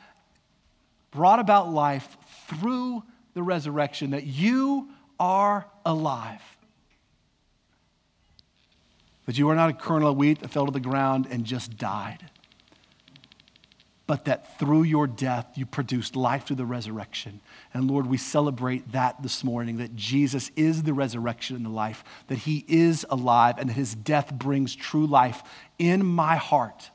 brought 1.15 1.39
about 1.39 1.73
life 1.73 2.17
through 2.49 3.03
the 3.35 3.43
resurrection, 3.43 4.11
that 4.11 4.27
you 4.27 4.89
are 5.19 5.67
alive. 5.85 6.43
That 9.27 9.39
you 9.39 9.49
are 9.49 9.55
not 9.55 9.71
a 9.71 9.73
kernel 9.73 10.11
of 10.11 10.17
wheat 10.17 10.41
that 10.41 10.51
fell 10.51 10.67
to 10.67 10.73
the 10.73 10.81
ground 10.81 11.29
and 11.31 11.45
just 11.45 11.79
died, 11.79 12.29
but 14.07 14.27
that 14.27 14.59
through 14.59 14.83
your 14.83 15.07
death 15.07 15.47
you 15.55 15.65
produced 15.65 16.15
life 16.15 16.47
through 16.47 16.57
the 16.57 16.67
resurrection. 16.67 17.41
And 17.73 17.91
Lord, 17.91 18.07
we 18.07 18.19
celebrate 18.19 18.93
that 18.93 19.23
this 19.23 19.43
morning 19.43 19.79
that 19.79 19.97
Jesus 19.97 20.51
is 20.57 20.83
the 20.83 20.93
resurrection 20.93 21.57
and 21.57 21.65
the 21.65 21.71
life, 21.71 22.05
that 22.27 22.39
he 22.39 22.65
is 22.69 23.07
alive, 23.09 23.57
and 23.59 23.71
that 23.71 23.75
his 23.75 23.95
death 23.95 24.33
brings 24.35 24.75
true 24.75 25.07
life 25.07 25.43
in 25.79 26.05
my 26.05 26.37
heart 26.37 26.91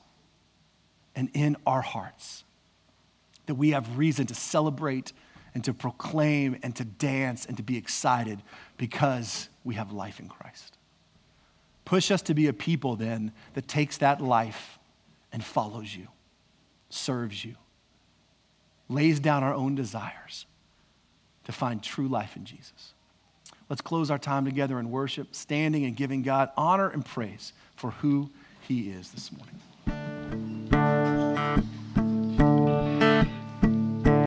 and 1.16 1.30
in 1.34 1.58
our 1.66 1.82
hearts. 1.82 2.44
That 3.50 3.56
we 3.56 3.72
have 3.72 3.98
reason 3.98 4.28
to 4.28 4.36
celebrate 4.36 5.12
and 5.56 5.64
to 5.64 5.74
proclaim 5.74 6.60
and 6.62 6.76
to 6.76 6.86
dance 6.86 7.48
and 7.48 7.58
to 7.58 7.64
be 7.64 7.78
excited 7.78 8.44
because 8.78 9.50
we 9.64 9.74
have 9.74 9.92
life 9.92 10.20
in 10.20 10.28
Christ. 10.28 10.78
Push 11.84 12.12
us 12.12 12.22
to 12.22 12.36
be 12.36 12.46
a 12.46 12.54
people 12.54 12.96
then 12.96 13.32
that 13.56 13.68
takes 13.68 13.98
that 13.98 14.22
life 14.22 14.78
and 15.32 15.44
follows 15.44 15.96
you, 15.96 16.10
serves 16.92 17.44
you, 17.44 17.56
lays 18.88 19.20
down 19.20 19.44
our 19.44 19.56
own 19.56 19.74
desires 19.74 20.46
to 21.46 21.52
find 21.52 21.82
true 21.82 22.08
life 22.08 22.36
in 22.36 22.46
Jesus. 22.46 22.94
Let's 23.68 23.82
close 23.82 24.12
our 24.12 24.20
time 24.20 24.46
together 24.46 24.80
in 24.80 24.92
worship, 24.92 25.34
standing 25.34 25.86
and 25.86 25.96
giving 25.96 26.22
God 26.22 26.52
honor 26.56 26.88
and 26.88 27.04
praise 27.04 27.54
for 27.76 27.90
who 27.90 28.30
he 28.68 28.92
is 28.92 29.10
this 29.10 29.32
morning. 29.32 30.19